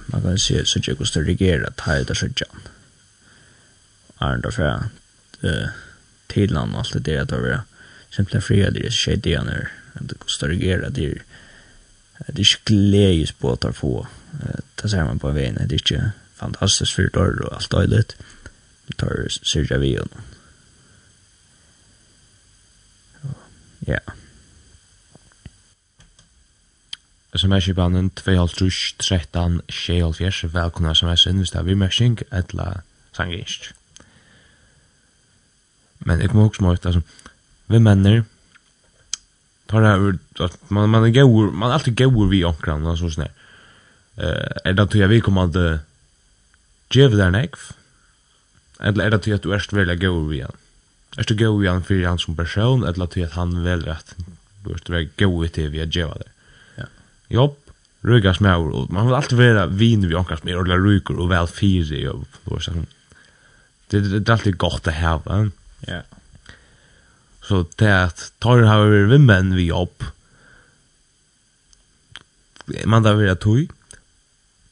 [0.07, 2.61] Man kan se så ikke hvordan det regerer at her er det sånn jag.
[4.19, 4.89] Är det fra
[6.27, 7.57] tidland og alt det der där då vi
[8.09, 11.21] simpelt fria det är shit det när det kostar regera det är
[12.27, 14.07] det är glädjes på att få
[14.75, 18.15] det ser man på vägen det är inte fantastiskt för dörr och allt dåligt.
[18.87, 19.99] Det tar sig vi vid.
[23.21, 23.29] Ja.
[23.87, 24.26] Yeah.
[27.37, 30.47] sms-skipanen 2.13.6.7.
[30.53, 32.69] Velkomna sms-en hvis det er vimerskning eller
[33.17, 33.61] sanginsk.
[36.05, 37.01] Men jeg kommer også mot, altså,
[37.67, 38.21] vi menner,
[39.69, 39.99] tar det her,
[40.69, 43.33] man, man er gaur, man er alltid gaur vi omkran, altså sånn her.
[44.17, 45.79] Uh, er det til jeg kommer komme at uh,
[46.93, 47.59] djeve der nekv?
[48.79, 50.55] Eller er det til at du erst velja gaur vi han?
[51.17, 54.15] Erst du gaur vi han fyrir han som person, eller til at han velja at
[54.63, 56.33] du erst velja gaur vi til vi er djeva der?
[57.27, 57.55] jobb,
[58.01, 61.47] röga smäur och man vill alltid vara vin vi onkar smäur och ryker och väl
[61.47, 62.25] fyra jobb.
[63.87, 65.51] Det, det, det är alltid gott att häva.
[65.79, 66.01] Ja.
[67.41, 70.03] Så det är att tar har vi vimmen vi jobb.
[72.85, 73.69] Man där vill jag tog.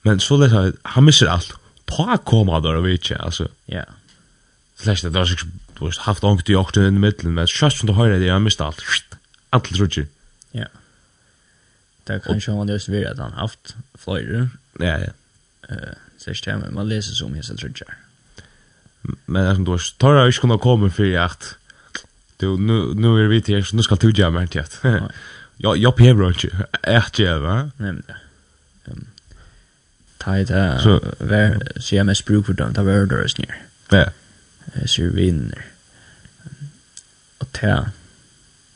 [0.02, 1.54] Men så det jag, han missar allt.
[1.86, 3.48] ta koma där och vet jag, alltså.
[3.66, 3.84] Ja.
[4.76, 5.46] Slash det där så
[5.80, 8.34] du har haft ångt i åkten i mitten, men kjøst som du høyre det, jeg
[8.34, 8.84] har mistet alt.
[9.52, 10.08] tror trutjer.
[10.52, 10.60] Ja.
[10.60, 10.85] Yeah.
[12.06, 14.50] Det kanske han just vill att han haft flöjder.
[14.80, 15.12] Ja, ja.
[15.70, 17.86] Eh, så stämmer man, man läser som hela tredje.
[19.26, 21.56] Men alltså då tar jag ju kunna komma för att
[22.38, 24.64] du nu nu är vi till nu ska du göra mer till.
[25.58, 26.68] Ja, jag behöver inte.
[26.82, 27.72] Är det va?
[27.78, 28.04] Nej, men
[28.86, 29.08] Ehm
[30.26, 30.80] tajt där.
[30.80, 32.74] Så var så jag mest bruk för dem.
[32.74, 33.62] ta var det just ner.
[33.90, 34.06] Ja.
[34.86, 35.66] Så vi vinner.
[37.38, 37.86] Och ta.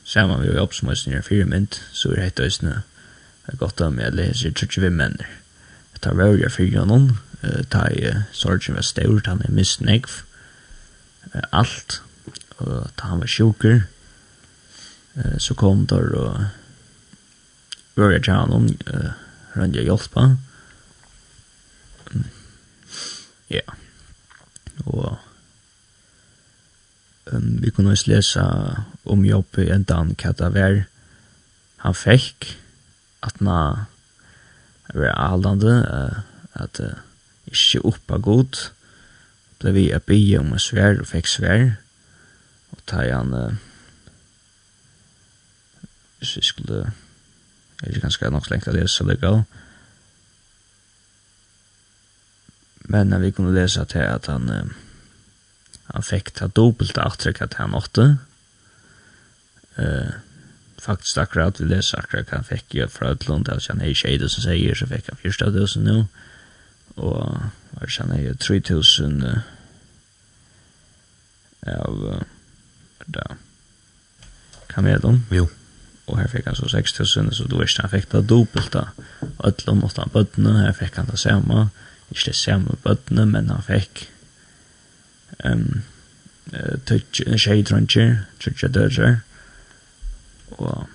[0.04, 2.82] Samma vi uppsmåsningar för mynt så är det just nu
[3.50, 5.30] er godt om jeg leser trutje vi menner.
[5.94, 7.12] Jeg tar vær jeg fyrir noen,
[7.72, 10.22] ta i sorgen var stort han er misnegv,
[11.56, 12.02] alt,
[12.60, 13.82] og ta han var sjuker,
[15.38, 16.46] så kom der og
[17.98, 18.76] vær jeg tja noen,
[19.56, 20.30] rann jeg hjelpa.
[23.50, 23.66] Ja,
[24.86, 25.18] og
[27.34, 28.46] um, vi kunne også lese
[29.10, 30.82] om jobb i en dan hva det var
[31.84, 32.52] han fikk,
[33.26, 33.86] at na
[34.94, 35.76] vera aldande
[36.54, 36.82] at
[37.50, 38.70] ikkje oppa god
[39.60, 41.66] ble vi a bygge om en svær og fikk svær.
[42.72, 43.12] Og ta i
[46.20, 46.92] hvis vi skulle
[47.80, 49.44] jeg er ganske nok slengt å lese legal
[52.92, 54.50] men vi kunne lese til at han
[55.90, 58.10] han fikk ta dobbelt avtrykk at han åtte
[59.78, 60.29] eh
[60.82, 64.30] faktisk akkurat, vi leser akkurat hva han fikk jeg fra Øtlund, altså han er ikke
[64.30, 65.98] som sier, så fikk han 4.000 nå,
[66.98, 67.42] og
[67.82, 69.28] altså han er jo 3.000
[71.70, 72.24] av,
[73.06, 73.26] da,
[74.70, 75.24] hva med dem?
[75.34, 75.48] Jo.
[76.10, 78.90] Og her fikk han så 6.000, så du visste han fikk det dobbelt da,
[79.46, 81.70] Øtlund måtte han bøttene, her fikk han det samme,
[82.10, 84.08] ikke det samme bøttene, men han fikk,
[85.46, 85.82] um,
[86.90, 89.20] tøtje, tjej trøntjer, tøtje dødjer,
[90.58, 90.88] og,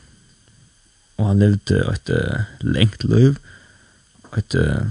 [1.18, 3.38] og han levde et uh, lengt liv,
[4.36, 4.90] et uh,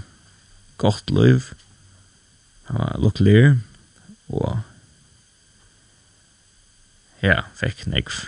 [0.82, 1.50] godt liv,
[2.70, 3.58] han var lukkelig,
[4.32, 4.60] og
[7.24, 8.24] ja, fikk nekv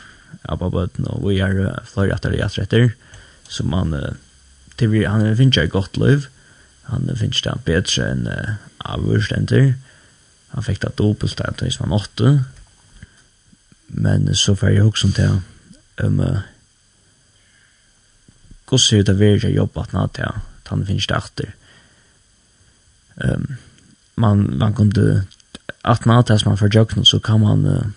[0.51, 2.91] av babaten, og vi er uh, flere etter i atretter,
[3.47, 4.13] som han, uh,
[4.79, 6.27] til vi, han finner et godt liv,
[6.91, 8.55] han finner det bedre enn uh,
[8.85, 9.73] avgjørstenter,
[10.55, 12.35] han fikk det dobbelt, det er som han måtte,
[13.87, 15.41] men så får jeg også til
[16.03, 16.43] om um,
[18.69, 21.51] hvordan det ut å jobbe at natt, ja, at han finnes det etter.
[23.21, 23.57] Um,
[24.19, 25.25] man, man kunde,
[25.85, 27.93] at natt som man får jøkken, så kan man uh,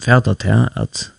[0.00, 1.10] fæta til at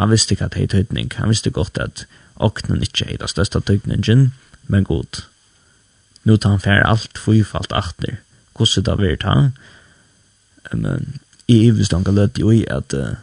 [0.00, 2.06] han visste ikke at det er tøytning, han visste godt at
[2.40, 4.30] åknen ikke er det største tøytningen,
[4.68, 5.24] men god.
[6.24, 8.20] Nå tar han færre alt, fyfalt etter,
[8.56, 9.34] hvordan det er å ta.
[10.72, 13.16] Um, I iverstånga lød jo i at uh,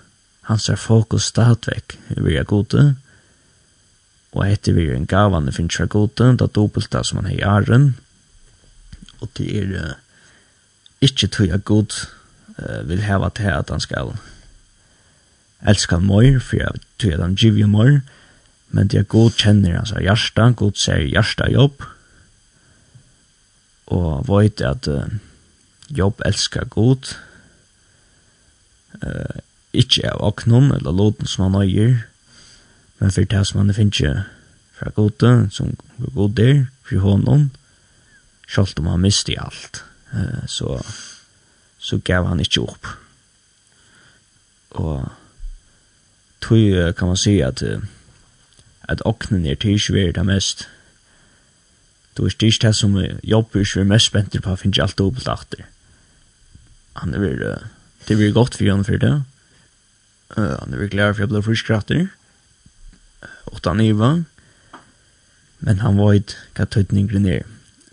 [0.48, 2.96] hans er fokus stadvekk vi er gode,
[4.32, 7.36] og etter vi er en gavane finnes er gode, da dobbelt det som han er
[7.36, 7.90] i æren,
[9.20, 9.96] og det er uh,
[11.02, 11.98] ikke tog jeg god
[12.58, 14.14] uh, vil heva til at han skal
[15.68, 18.00] elska mor, for jeg tog at han giver jo mor,
[18.70, 21.84] men det er god kjenner hans er hjärsta, god ser hjärsta jobb,
[23.88, 25.10] og vet at uh,
[25.90, 27.16] jobb elskar god,
[29.02, 29.42] uh,
[29.78, 32.00] ikke av åknom eller låten som han øyer,
[33.00, 34.24] men for det som han finner
[34.78, 37.52] fra gode, som går god der, for hånden,
[38.48, 39.84] selv om han miste alt,
[40.48, 40.78] så,
[41.80, 42.88] så gav han ikke opp.
[44.70, 45.08] Og
[46.42, 47.64] tog kan man si at
[48.88, 50.68] at åknen er tilsvært det mest.
[52.18, 55.28] Du er styrt det som jobber ikke er mest spenter på, å finne alt dobbelt
[55.28, 55.66] atter.
[56.98, 57.44] Han er vel,
[58.08, 59.14] det blir godt for han for det,
[60.36, 62.08] Uh, han er virkelig glad for jeg ble friskratter.
[63.54, 64.24] Åtta niva.
[65.60, 67.46] Men han var et kattøytning grunner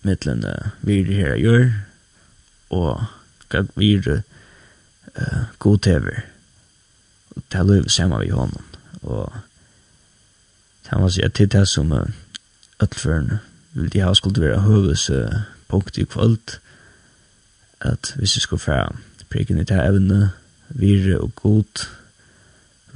[0.04, 1.68] mittlen uh, vi er her jeg gjør
[2.74, 3.04] og
[3.76, 4.22] vi er
[5.16, 6.06] uh, god TV.
[7.36, 8.64] Og det er lov sammen vi honom.
[9.02, 9.32] Og
[10.84, 12.06] det var sier til det som uh,
[12.82, 13.38] ødelførende
[13.74, 16.58] vil de ha skulle være høves uh, punkt i kvöld
[17.80, 18.94] at hvis vi skulle få
[19.30, 20.30] prikken i det evne,
[20.68, 21.90] vire og godt,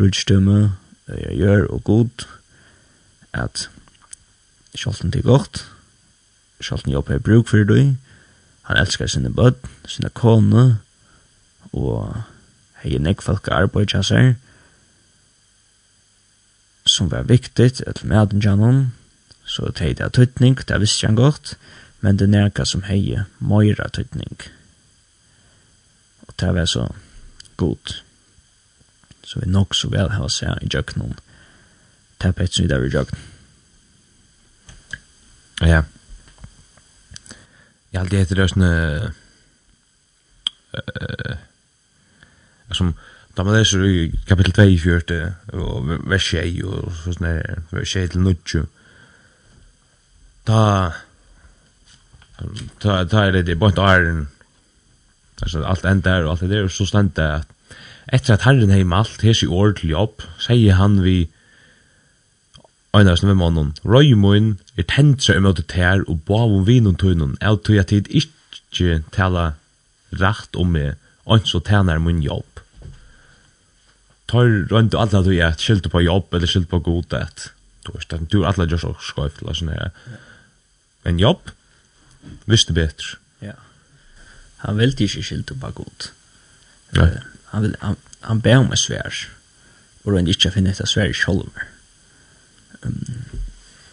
[0.00, 0.72] rydstømme,
[1.08, 2.26] jeg gjør og god,
[3.32, 3.68] at
[4.76, 5.64] kjolten til godt,
[6.62, 7.96] kjolten jobber jeg bruk for deg,
[8.68, 9.56] han elskar sine bød,
[9.88, 10.78] sine kone,
[11.72, 12.22] og
[12.82, 14.36] hei er nek folk arbeid seg,
[16.88, 18.92] som var viktig viktigt, med den janon,
[19.44, 21.56] så det er det tøytning, det visste han godt,
[22.00, 24.36] men det er som heier møyra tøytning.
[26.28, 26.88] Og det var så
[27.56, 28.04] godt
[29.28, 31.16] så vi nok så vel har seg i jøkken om
[32.22, 33.18] tappet som vi der i jøkken.
[35.68, 35.82] Ja.
[37.92, 38.72] Jeg alltid heter det sånne
[40.76, 41.36] uh,
[42.72, 42.94] som
[43.36, 45.18] da man leser i kapittel 2 i fjørte
[45.52, 48.64] og vers 6 og sånn der vers 6 til 9
[50.48, 50.62] da
[52.82, 54.26] ta ta er det bare æren
[55.42, 57.48] altså alt enda och allt det där så ständ det att
[58.08, 61.28] Etter at herren hei malt hesi år til jobb, sier han vi
[62.96, 67.60] Einarsen ved mannen, Røymoen er tentra i møte ter og bav bavum vinun tunnen, av
[67.66, 69.50] tøy at tid ikkje tala
[70.16, 70.96] rakt om meg,
[71.28, 72.62] ans og tænar mun jobb.
[74.28, 77.50] Tar røyndu alla du at skyldu på jobb eller skyldu på god at
[77.84, 79.92] du er stand, du er alla gjørs og skoif, la sånn her.
[81.04, 81.52] Men jobb,
[82.48, 83.18] visste betur.
[83.44, 83.56] Ja.
[84.64, 86.12] Han vil ikkje skyldu på god.
[86.96, 87.04] Ja.
[87.04, 89.28] Uh, han vill han, han ber om ett svär
[90.02, 91.50] och då inte finna ett svär i själva.
[92.80, 93.04] Um,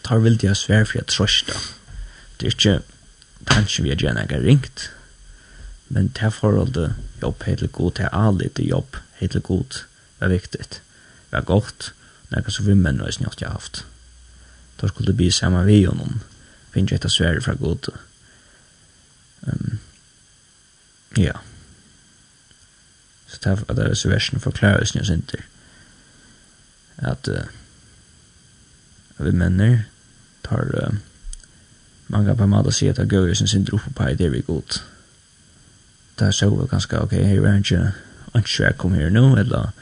[0.02, 1.52] tar vill det svär för att trösta.
[2.36, 2.82] Det är inte
[3.44, 4.90] kanske vi gärna har ringt.
[5.88, 9.74] Men det här förhållande jobb helt god, det här allit jobb helt god
[10.18, 10.80] var viktigt.
[11.30, 11.92] Det var gott,
[12.28, 13.84] när så vi män har snart har haft.
[14.76, 16.20] Då skulle det bli samma vi honom.
[16.70, 17.88] Finns ett svär från god.
[19.40, 19.78] Um,
[21.14, 21.22] ja.
[21.22, 21.40] Yeah.
[23.26, 25.42] Så det er det så versen forklarer oss nye sinter.
[26.98, 27.44] At uh,
[29.18, 29.84] vi menner
[30.44, 30.96] tar uh,
[32.08, 34.44] mange på en måte si at det gøy sin sinter oppe på det er vi
[34.46, 34.84] godt.
[36.18, 37.92] Det er så vi ganske, ok, her er ikke
[38.36, 39.72] ikke jeg kom her nå, eller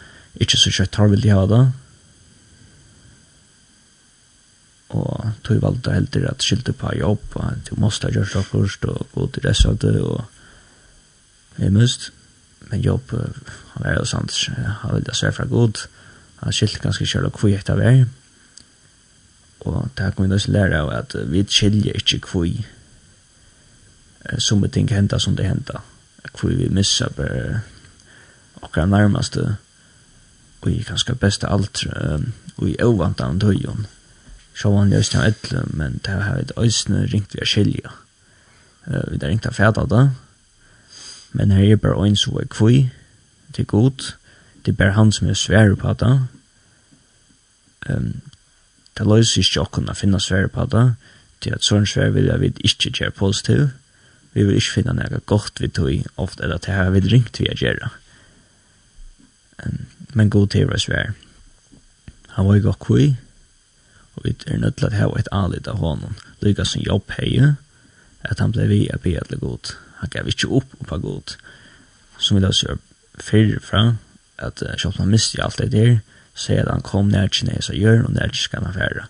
[0.40, 1.62] ikke så kjøtt tar vil de ha det.
[4.94, 8.84] Og tog valgte helter at skilte på jobb, og du måste ha gjort det først,
[8.84, 10.24] og gå til resten av det, og
[11.58, 12.12] jeg must
[12.70, 13.14] men jobb
[13.74, 14.34] han er jo sant
[14.82, 15.86] han vil da svære fra god.
[16.42, 18.04] Han skilte ganske kjøl og kvui etter vei.
[19.64, 22.54] Og det her kom vi nøys lære av at vi skiljer ikke kvui
[24.38, 25.82] som ting henta som det henta
[26.32, 27.60] kvui vi missa bare
[28.62, 29.56] akkurat nærmaste
[30.64, 31.84] og i ganske beste alt
[32.56, 33.84] og i ovantan tøyon
[34.56, 37.94] sjåan løsning av etle men det her vi et øysne ringt vi er skilja.
[38.86, 40.08] Vi har ringt av fæta da
[41.34, 42.90] men her er bare en som er kvui,
[43.56, 44.14] det er god,
[44.64, 46.12] det er bare han som er svære på det.
[47.90, 48.20] Um,
[48.98, 50.84] det løser ikke åkken å finne svære på det,
[51.42, 53.66] til at sånn svære vil jeg vil ikke gjøre positiv,
[54.34, 57.50] vi vil ikke finne noe godt vi tog, ofte er det her vi ringt vi
[57.50, 57.90] gjøre.
[59.64, 61.16] Um, men god til å svære.
[62.38, 63.08] Han var ikke kvui,
[64.14, 66.14] og vi er nødt til å ha et anlitt av honom,
[66.46, 67.56] lykkes som jobb heie,
[68.22, 69.74] at han ble vi a be god
[70.04, 71.36] han gav ikke opp på god.
[72.20, 72.80] Som vi la oss gjøre
[73.24, 73.94] fyrir fra,
[74.36, 75.98] at uh, selv om han miste alt det der,
[76.34, 79.06] så er han kom nær kines og gjør, og nær skal han fære.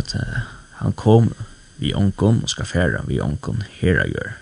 [0.00, 0.40] At uh,
[0.80, 1.30] han kom
[1.78, 4.32] vi onkon, og skal fære vi onkon her og gjør.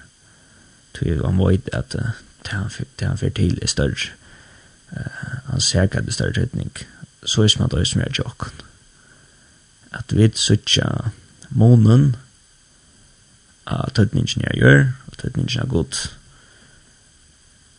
[0.99, 2.15] Så han veit at uh,
[2.47, 2.55] det
[3.07, 4.15] han fyrt til er større.
[4.91, 6.73] Uh, han ser hva det er større tøytning.
[7.25, 8.65] Så er det som er jokken.
[9.93, 11.11] At vi sutja
[11.51, 12.17] månen,
[13.69, 16.01] av tøtningen jeg gjør, og tøtningen er godt,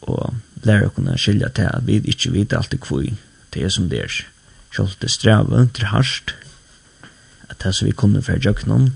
[0.02, 3.06] og lære å kunne skilja til at vi ikke vet alltid hvor
[3.54, 4.18] det er som det er.
[4.76, 6.36] Selv det strevet, det er hardt,
[7.50, 8.92] at det som vi kunne fra jøknum,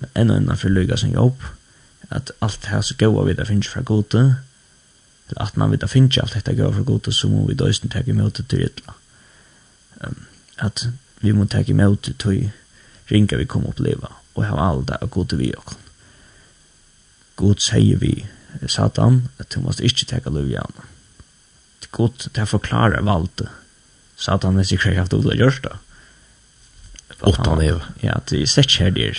[0.00, 1.42] men enda enda for lyga sin jobb,
[2.10, 4.22] at alt det som gaua vi da finnes fra gode,
[5.28, 7.68] eller at man vi da finnes alt dette gaua fra gode, så må vi da
[7.68, 8.96] isen ta imot det til ytla.
[10.00, 10.24] Um,
[10.58, 10.88] at
[11.20, 12.48] vi må ta imot det til
[13.10, 15.89] ringa vi kommer oppleva, og ha all det gode vi okkur
[17.40, 18.14] god sier vi
[18.66, 20.88] Satan at du måste ikke teka lov av ham.
[21.80, 23.48] Det god, det forklarer valget.
[24.20, 25.78] Satan er sikkert haft å gjørst da.
[27.20, 29.16] Åttan er Ja, det er sett her der.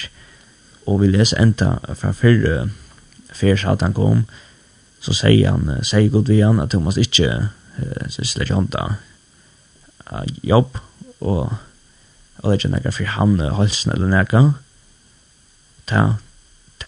[0.85, 2.69] Og vi leser enda fra fyrre
[3.31, 4.25] før Satan kom,
[5.01, 8.95] så sier han, sier god vi han at du måste ikke uh, slett hånda
[10.11, 10.77] uh, jobb
[11.21, 11.53] og
[12.41, 14.39] og det er ikke nekka for han halsen eller nekka.
[15.89, 15.99] Ta,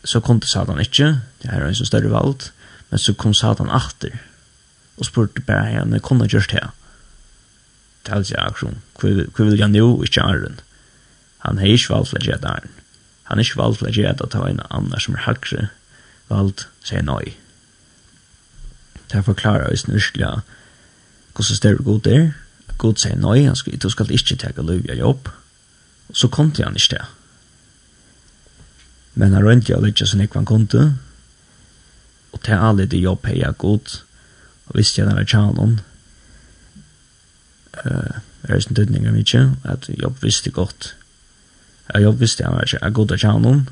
[0.03, 2.49] så kom det Satan ikke, det her er en så større valg,
[2.89, 4.15] men så kom Satan atter,
[4.97, 6.71] og spurte bare henne, kom han gjørst her?
[8.03, 10.59] Det er altså aksjon, hva vil jeg nå, ikke æren?
[11.47, 12.75] Han har ikke valgt for å gjøre æren.
[13.29, 15.69] Han har ikke valgt for å gjøre det, til en annen som er hakre,
[16.29, 17.33] valgt, sier nøy.
[19.07, 20.43] Det her forklarer oss nyrskelig
[21.33, 22.31] hvordan større god er,
[22.77, 25.31] god sier nøy, han skal, du skal ikke ta løy av jobb,
[26.13, 27.05] så kom til han ikke det
[29.13, 30.85] men han rønte jeg litt som ikke han kunne,
[32.33, 33.97] og til alle de jobb hei jeg god,
[34.67, 35.77] og visste jeg denne var tjanen,
[37.83, 40.93] uh, er det en tydning av mye, at jobb visste godt,
[41.93, 43.65] jeg jobb visste jeg var ikke god av tjanen,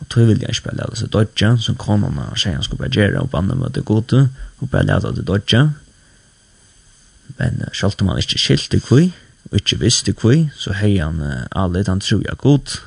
[0.00, 2.96] og tog vil jeg ikke bare lade seg dodge, som konan og tjejen skulle bare
[2.96, 4.24] gjøre, og bandet møte gode,
[4.58, 5.66] og bare lade det dodge,
[7.36, 9.12] men uh, selv om han ikke skilte kvøy,
[9.50, 12.80] og ikke visste kvøy, så hei han uh, alle, han tror jeg godt,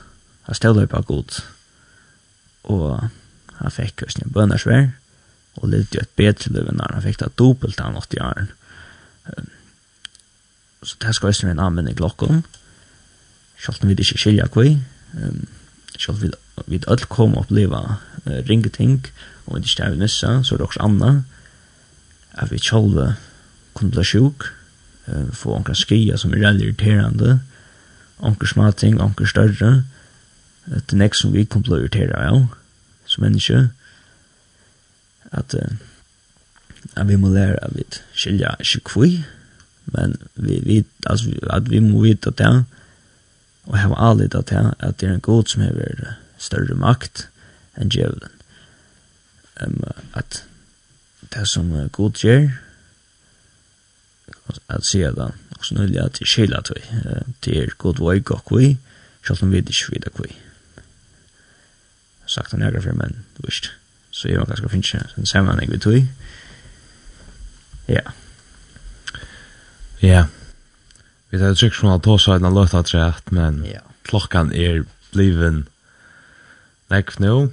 [0.45, 1.39] han stod på god,
[2.63, 3.09] og
[3.59, 4.89] han fikk høysen i bønnersvær,
[5.55, 8.49] og litt jo et bedre liv enn han fikk det dobbelt av 80 åren.
[10.85, 12.43] Så det skal høysen min anvende i klokken,
[13.57, 14.75] selv om vi ikke skiljer kvi,
[15.97, 17.81] selv om vi alle kom og oppleva
[18.25, 18.99] uh, ringeting
[19.45, 21.11] og vi ikke er vi missa, så er det også anna,
[22.35, 23.15] at vi selv
[23.73, 24.47] kunne bli sjuk,
[25.07, 27.39] uh, få omkring skia som er veldig irriterande,
[28.19, 29.83] omkring smating, omkring større,
[30.71, 32.47] at det nek som vi kom til å irritere av,
[33.05, 33.67] som menneske,
[35.35, 35.75] at, uh,
[36.95, 37.85] at vi må lære at vi
[38.15, 39.11] skilja ikke kvui,
[39.93, 42.53] men vi vet, altså, at vi må vite at det,
[43.65, 47.27] og hava alit at det, at det er en god som hever større makt
[47.77, 48.31] enn djevelen.
[49.61, 49.81] Um,
[50.13, 50.43] at
[51.33, 52.49] det som god gjør,
[54.69, 56.81] at sier da, også nødvendig at det skilja tog,
[57.45, 58.75] det er god vei og kvui,
[59.25, 60.33] selv om vi ikke vet kvui
[62.27, 63.71] sagt han några för men visst.
[64.11, 66.05] Så jag kanske finns en sammanhang vid tog.
[67.85, 68.01] Ja.
[69.99, 70.27] Ja.
[71.29, 73.79] Vi tar tryck från att ta sig en låt att rätt men ja.
[74.01, 75.65] klockan är bliven
[76.87, 77.49] näck nu.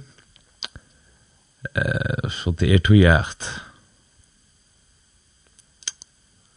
[1.73, 3.25] Eh så det är tog jag.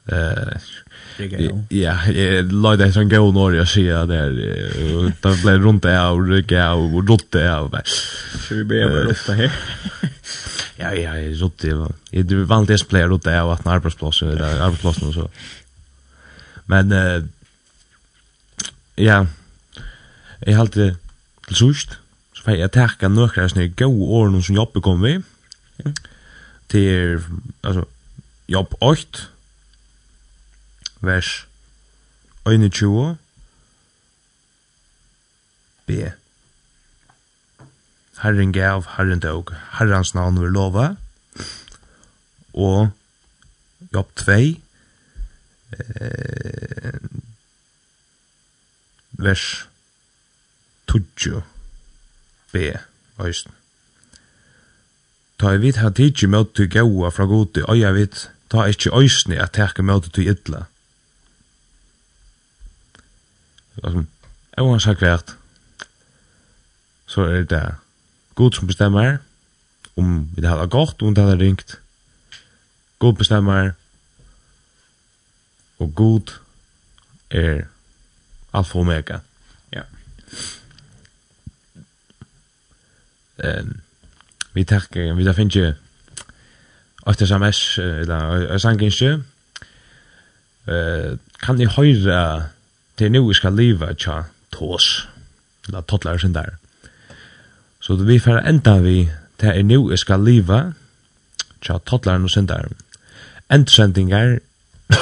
[0.04, 0.56] Eh
[1.68, 4.30] Ja, jag lade det som går norr jag ser där
[4.96, 7.82] och där blev runt där och rycka och rotta här.
[8.48, 9.52] Så vi behöver rotta her?
[10.78, 11.94] Ja, ja, jeg rundt det.
[12.12, 15.28] Jeg du vant det spelar rotta här att arbetsplatsen där arbeidsplassen og så.
[16.66, 17.22] Men eh
[18.96, 19.26] ja.
[20.46, 20.96] jeg halt det
[21.48, 21.98] til sust.
[22.34, 25.22] Så får jeg jag tacka av sånne goda årene som jobber kom vi.
[26.68, 27.22] Til,
[27.62, 27.84] altså,
[28.48, 29.28] jobb 8
[31.07, 31.46] vers
[32.44, 33.16] 21
[35.86, 35.90] B.
[38.22, 40.94] Herren gav, Herren dog, Herrens navn vil lova.
[42.54, 42.88] Og
[43.94, 44.61] Jobb 2,
[45.72, 47.00] eh,
[49.18, 49.68] vers
[50.86, 51.42] 20
[52.52, 52.57] B,
[53.20, 53.52] Øysten.
[55.38, 59.52] Ta i vidt har tidsi møttu gaua fra gode, øya vidt, ta ikkje øysni at
[59.52, 60.64] teka møte til idla.
[63.83, 64.05] Alltså,
[64.57, 65.31] jag har sagt vart.
[67.07, 67.77] Så är det
[68.35, 69.18] god som bestämmer
[69.95, 71.77] om vi det har gått och det har ringt.
[72.99, 73.74] God bestämmer
[75.77, 76.31] och god
[77.29, 77.68] är
[78.51, 79.20] alfa och omega.
[79.70, 79.83] Ja.
[83.37, 83.81] Ehm
[84.57, 85.74] vi tackar vi där finns ju
[87.07, 89.20] ett sms eller en sanginske.
[90.64, 92.45] Eh kan ni höra
[92.99, 94.22] det er nu vi skal leva tja
[94.53, 95.09] tås,
[95.68, 96.57] la tottlar sin der.
[97.80, 100.72] Så vi får enda vi, det er nu vi skal leva
[101.61, 102.68] tja tottlar og sin der.
[103.53, 104.38] Endsendingar,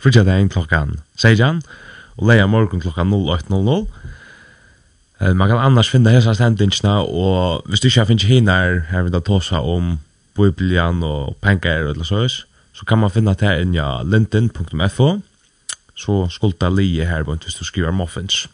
[0.00, 1.62] frutja dagen klokkan 16,
[2.16, 3.86] og leia morgun klokkan 08.00.
[5.16, 9.12] Uh, man kan annars finna hesa stendingsna, og hvis du ikke finnst hinar, her vil
[9.12, 9.98] da tåsa om
[10.36, 12.46] Bibelian og pengar og eller sås,
[12.76, 15.08] så kan man finna det inn ja linden.fo
[15.96, 18.46] så skulta li her på hvis du skriver muffins.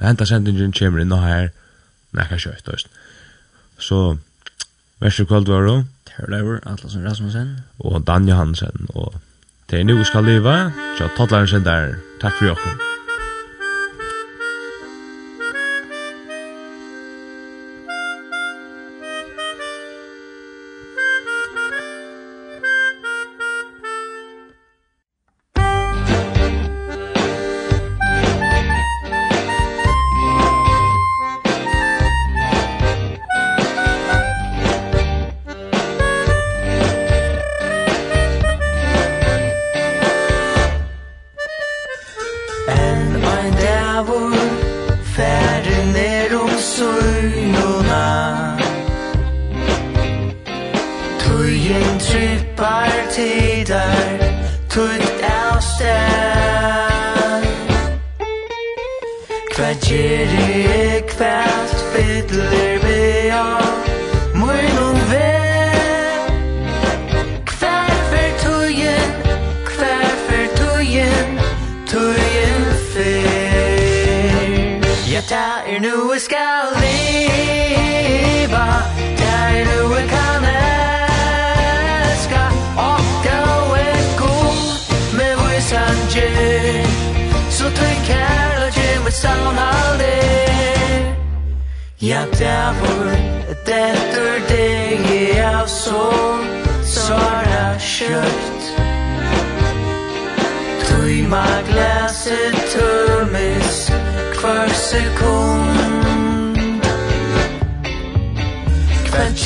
[0.00, 1.50] Henta sendingen kommer inn her
[2.16, 2.86] nekka kjøtt og
[3.78, 4.16] Så
[5.00, 9.14] vær så kvöld var du Terlever Atlasen Rasmussen og Dan Johansen og
[9.68, 11.94] til nu skal leva, tja tattlæren sin der.
[12.20, 12.91] Takk for jokken.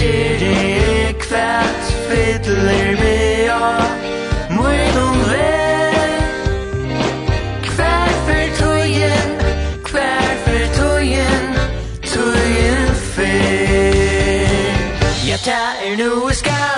[0.06, 3.70] Kjeri kvæt fiddler mea
[4.56, 6.14] Møydum vel
[7.66, 9.30] Kvær fyr tøyen
[9.88, 11.58] Kvær fyr tøyen
[12.12, 14.78] Tøyen fyr
[15.28, 16.76] Ja, ta er nu skal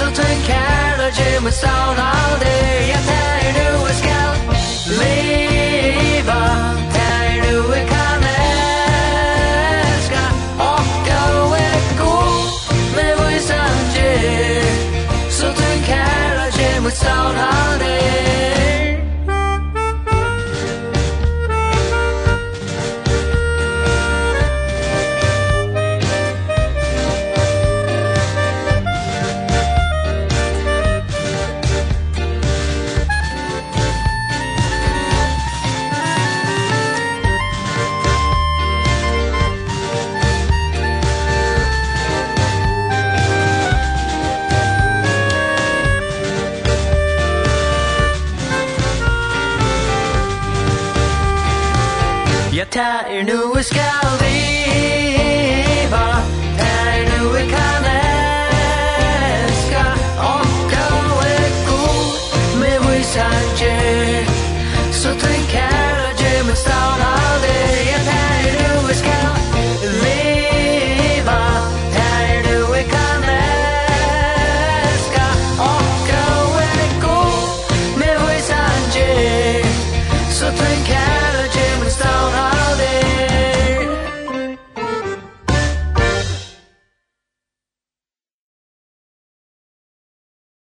[0.00, 2.19] So take care of Jimmy Sauna